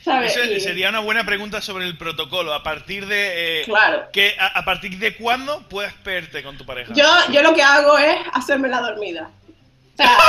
[0.02, 0.34] ¿Sabes?
[0.38, 2.54] Eso sería una buena pregunta sobre el protocolo.
[2.54, 3.62] A partir de.
[3.62, 4.04] eh, Claro.
[4.14, 6.94] que, a, a partir de cuándo puedes verte con tu pareja?
[6.94, 9.30] Yo, yo lo que hago es hacerme la dormida.
[9.94, 10.18] O sea,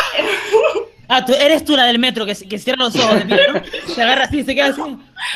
[1.07, 3.37] Ah, tú, eres tú la del metro que, que cierra los ojos ¿no?
[3.95, 4.81] Se agarra así y se queda así.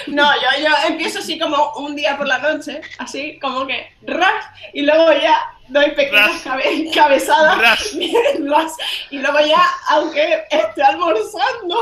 [0.06, 4.46] no, yo, yo empiezo así como un día por la noche, así como que ras,
[4.72, 7.90] y luego ya doy pequeñas cabe- cabezadas, Ras.
[8.46, 8.72] ras,
[9.10, 11.76] y luego ya, aunque esté almorzando,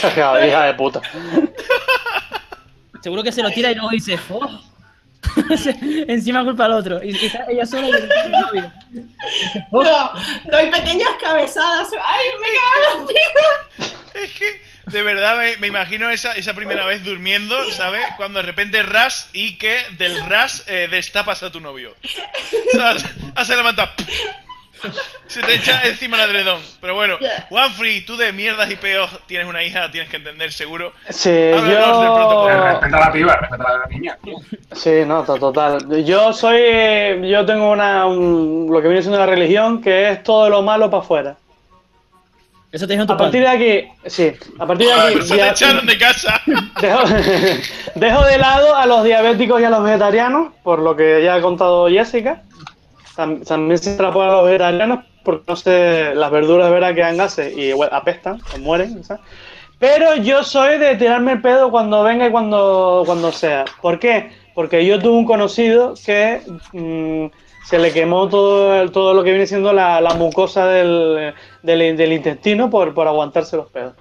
[0.46, 1.02] hija de puta.
[3.02, 4.48] Seguro que se lo tira y luego dice, "Oh".
[6.08, 7.02] Encima culpa al otro.
[7.02, 8.72] Y, y ella sola y el novio.
[9.70, 9.82] Oh.
[9.82, 10.12] no,
[10.50, 13.94] doy pequeñas cabezadas, ¡ay, me cago en!
[14.14, 18.06] Es que, de verdad, me, me imagino esa, esa primera vez durmiendo, ¿sabes?
[18.16, 21.96] Cuando de repente ras y que del ras eh, destapas a tu novio.
[22.72, 23.04] ¿Sabes?
[23.34, 23.92] Hace la manta.
[25.26, 26.60] Se te echa encima el adredón.
[26.80, 27.46] Pero bueno, Yeah.
[27.48, 30.92] Juanfrey, tú de mierdas y peos tienes una hija, tienes que entender seguro.
[31.08, 31.68] Sí, Háblanos
[32.04, 32.14] yo.
[32.14, 32.64] protocolo.
[32.64, 34.18] Respeta a la piba, respeta a la niña.
[34.22, 34.36] tío.
[34.72, 36.04] Sí, no, to- total.
[36.04, 36.58] Yo soy.
[36.60, 38.06] eh, Yo tengo una.
[38.06, 41.36] un- lo que viene siendo una religión que es todo lo malo para afuera.
[42.72, 43.58] Eso te dijo tu A partir padre.
[43.58, 45.12] de aquí, sí, a partir de aquí.
[45.12, 46.40] Por eso te echaron de casa.
[46.80, 47.00] dejo,
[47.94, 51.40] dejo de lado a los diabéticos y a los vegetarianos, por lo que ya ha
[51.40, 52.42] contado Jessica.
[53.16, 57.16] Tam- También se extrapola a los vegetarianos porque no sé, las verduras de que dan
[57.16, 59.00] gases y apestan o mueren.
[59.78, 63.64] Pero yo soy de tirarme el pedo cuando venga y cuando, cuando sea.
[63.80, 64.30] ¿Por qué?
[64.54, 66.42] Porque yo tuve un conocido que
[66.72, 67.26] mm,
[67.64, 72.12] se le quemó todo, todo lo que viene siendo la, la mucosa del, del, del
[72.12, 73.94] intestino por, por aguantarse los pedos.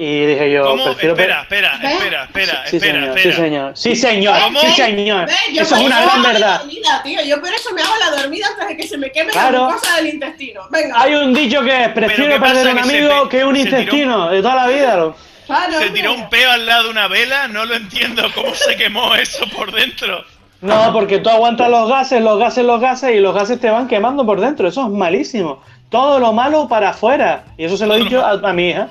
[0.00, 0.84] Y dije yo, ¿Cómo?
[0.94, 3.34] pe- Espera, espera, espera, espera, Sí, espera, señor, espera.
[3.34, 3.72] sí, señor.
[3.76, 4.40] Sí, señor.
[4.44, 4.60] ¿Cómo?
[4.60, 5.26] Sí, señor.
[5.26, 5.36] ¿Ves?
[5.52, 6.58] Yo Eso es una gran verdad.
[6.60, 7.20] dormida, tío.
[7.24, 9.58] Yo por eso me hago la dormida antes de que se me queme Claro.
[9.58, 10.60] la mucosa del intestino.
[10.70, 11.00] Venga.
[11.00, 13.78] Hay un dicho que es, prefiero perder un Que se amigo que un se tiró-
[13.80, 14.96] intestino de toda la vida.
[14.96, 15.90] lo- Claro, Se hombre.
[15.90, 18.22] tiró un peo al lado de una vela, no lo entiendo.
[18.36, 20.24] ¿Cómo se quemó eso por dentro?
[20.60, 23.88] No, porque tú aguantas los gases, los gases, los gases y los gases te van
[23.88, 24.68] quemando por dentro.
[24.68, 25.60] Eso es malísimo.
[25.90, 27.44] Todo lo malo para afuera.
[27.56, 28.88] Y eso se lo he dicho a, a mi hija.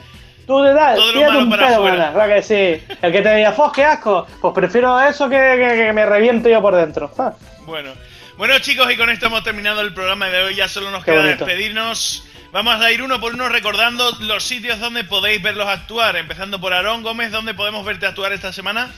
[0.48, 2.96] Tú te das, Todo tírate un pedo, mana, ¿verdad que sí?
[3.02, 4.26] El que te diga, ¡fos, qué asco!
[4.42, 7.12] Pues prefiero eso que, que- que me reviento yo por dentro.
[7.20, 7.34] Ah.
[7.66, 7.92] Bueno,
[8.38, 10.56] bueno chicos, y con esto hemos terminado el programa de hoy.
[10.56, 11.46] Ya solo nos Qué queda bonito.
[11.46, 12.24] despedirnos.
[12.54, 16.16] Vamos a ir uno por uno recordando los sitios donde podéis verlos actuar.
[16.16, 18.90] Empezando por Aarón Gómez, ¿dónde podemos verte actuar esta semana?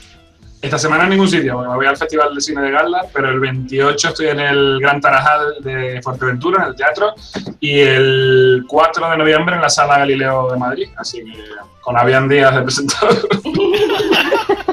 [0.62, 3.30] Esta semana en ningún sitio, porque me voy al Festival de Cine de Gala, pero
[3.30, 7.14] el 28 estoy en el Gran Tarajal de Fuerteventura, en el teatro,
[7.60, 11.44] y el 4 de noviembre en la Sala Galileo de Madrid, así que
[11.80, 13.28] con Avian Díaz de presentador.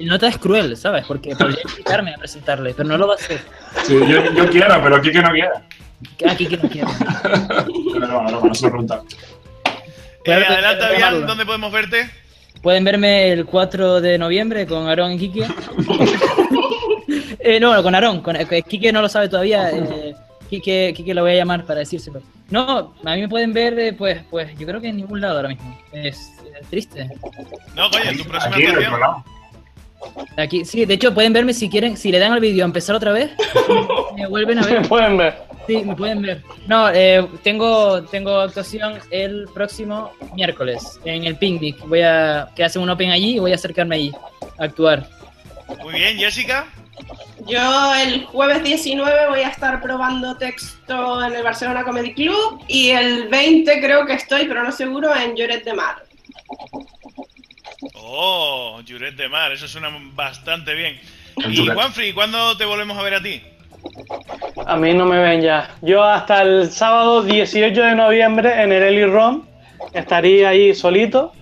[0.00, 1.04] nota es cruel, ¿sabes?
[1.06, 3.40] Porque podría invitarme a presentarle, pero no lo va a hacer.
[3.84, 5.62] Sí, yo, yo quiero, pero aquí que no quiera.
[6.28, 6.88] Aquí que no quiero.
[7.92, 9.02] pero no, no, no se lo preguntaba.
[10.24, 12.10] Eh, adelante, Avian, ¿dónde podemos verte?
[12.62, 15.46] Pueden verme el 4 de noviembre con Aarón y Kike.
[17.40, 19.70] eh, no, con Aarón, con, eh, Kike no lo sabe todavía.
[19.70, 20.14] Eh,
[20.50, 22.20] Quique, lo voy a llamar para decírselo.
[22.50, 25.36] No, a mí me pueden ver, eh, pues, pues yo creo que en ningún lado
[25.36, 25.78] ahora mismo.
[25.92, 26.32] Es,
[26.68, 27.08] triste.
[27.74, 28.66] No, coño, tu próxima Aquí,
[30.36, 32.96] Aquí, sí, de hecho pueden verme si quieren, si le dan al vídeo a empezar
[32.96, 33.30] otra vez,
[34.20, 34.80] me vuelven a ver.
[34.80, 35.38] Me pueden ver.
[35.66, 36.42] Sí, me pueden ver.
[36.66, 41.78] No, eh, tengo, tengo actuación el próximo miércoles en el picnic.
[41.86, 44.12] Voy a que hacen un open allí y voy a acercarme allí
[44.58, 45.06] a actuar.
[45.82, 46.66] Muy bien, Jessica.
[47.46, 52.90] Yo el jueves 19 voy a estar probando texto en el Barcelona Comedy Club y
[52.90, 56.04] el 20 creo que estoy, pero no seguro, en Lloret de Mar.
[57.94, 61.00] Oh, Lloret de Mar, eso suena bastante bien.
[61.48, 63.40] Y Juanfrey, ¿cuándo te volvemos a ver a ti?
[64.66, 65.70] A mí no me ven ya.
[65.82, 69.46] Yo hasta el sábado 18 de noviembre en el Eli Rom
[69.92, 71.32] estaría ahí solito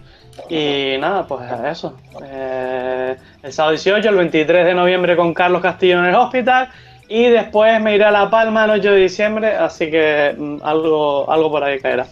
[0.49, 1.99] y nada, pues eso.
[2.25, 6.71] Eh, el sábado 18, el 23 de noviembre con Carlos Castillo en el hospital.
[7.09, 11.31] Y después me iré a La Palma el 8 de diciembre, así que mm, algo,
[11.31, 12.07] algo por ahí caerá.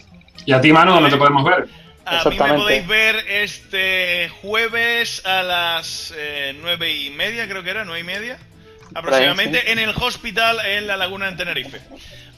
[0.46, 1.68] ¿Y a ti, Manu, dónde te podemos ver?
[2.06, 7.70] A mí me podéis ver este jueves a las eh, nueve y media, creo que
[7.70, 8.38] era, nueve y media,
[8.94, 11.80] aproximadamente, en el hospital en la Laguna de Tenerife.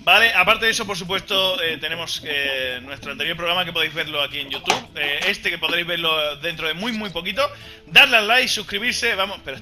[0.09, 4.23] Vale, aparte de eso, por supuesto, eh, tenemos eh, nuestro anterior programa que podéis verlo
[4.23, 4.89] aquí en YouTube.
[4.97, 7.43] Eh, este que podréis verlo dentro de muy, muy poquito.
[7.87, 9.15] Darle al like, suscribirse.
[9.17, 9.59] Vamos, pero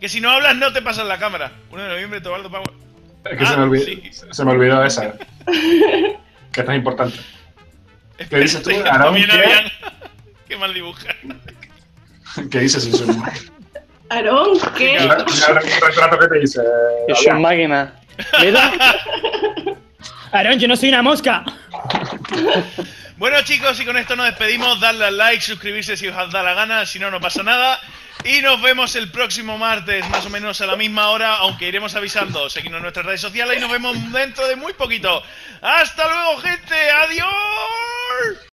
[0.00, 1.52] que, si no hablas no te pasas la cámara.
[1.70, 2.70] 1 de noviembre, Tobaldo Power.
[3.26, 3.86] Es que se, me ah, olvidó,
[4.30, 5.12] se me olvidó esa.
[5.46, 7.18] que es tan importante.
[8.30, 9.16] ¿Qué dices tú, Aarón?
[9.16, 9.72] ¿Qué?
[10.48, 11.14] qué mal dibuja.
[12.50, 13.04] ¿Qué dices, eso?
[14.14, 14.96] Aarón, ¿qué?
[14.98, 16.44] Retrato que te.
[16.44, 16.56] Es
[17.26, 17.92] una máquina.
[20.32, 21.44] Aaron, yo no soy una mosca.
[23.16, 24.78] Bueno chicos, y con esto nos despedimos.
[24.80, 27.80] Darle al like, suscribirse si os da la gana, si no, no pasa nada.
[28.24, 31.94] Y nos vemos el próximo martes, más o menos a la misma hora, aunque iremos
[31.96, 32.48] avisando.
[32.48, 35.22] Seguidnos en nuestras redes sociales y nos vemos dentro de muy poquito.
[35.60, 36.74] ¡Hasta luego, gente!
[37.02, 38.53] ¡Adiós!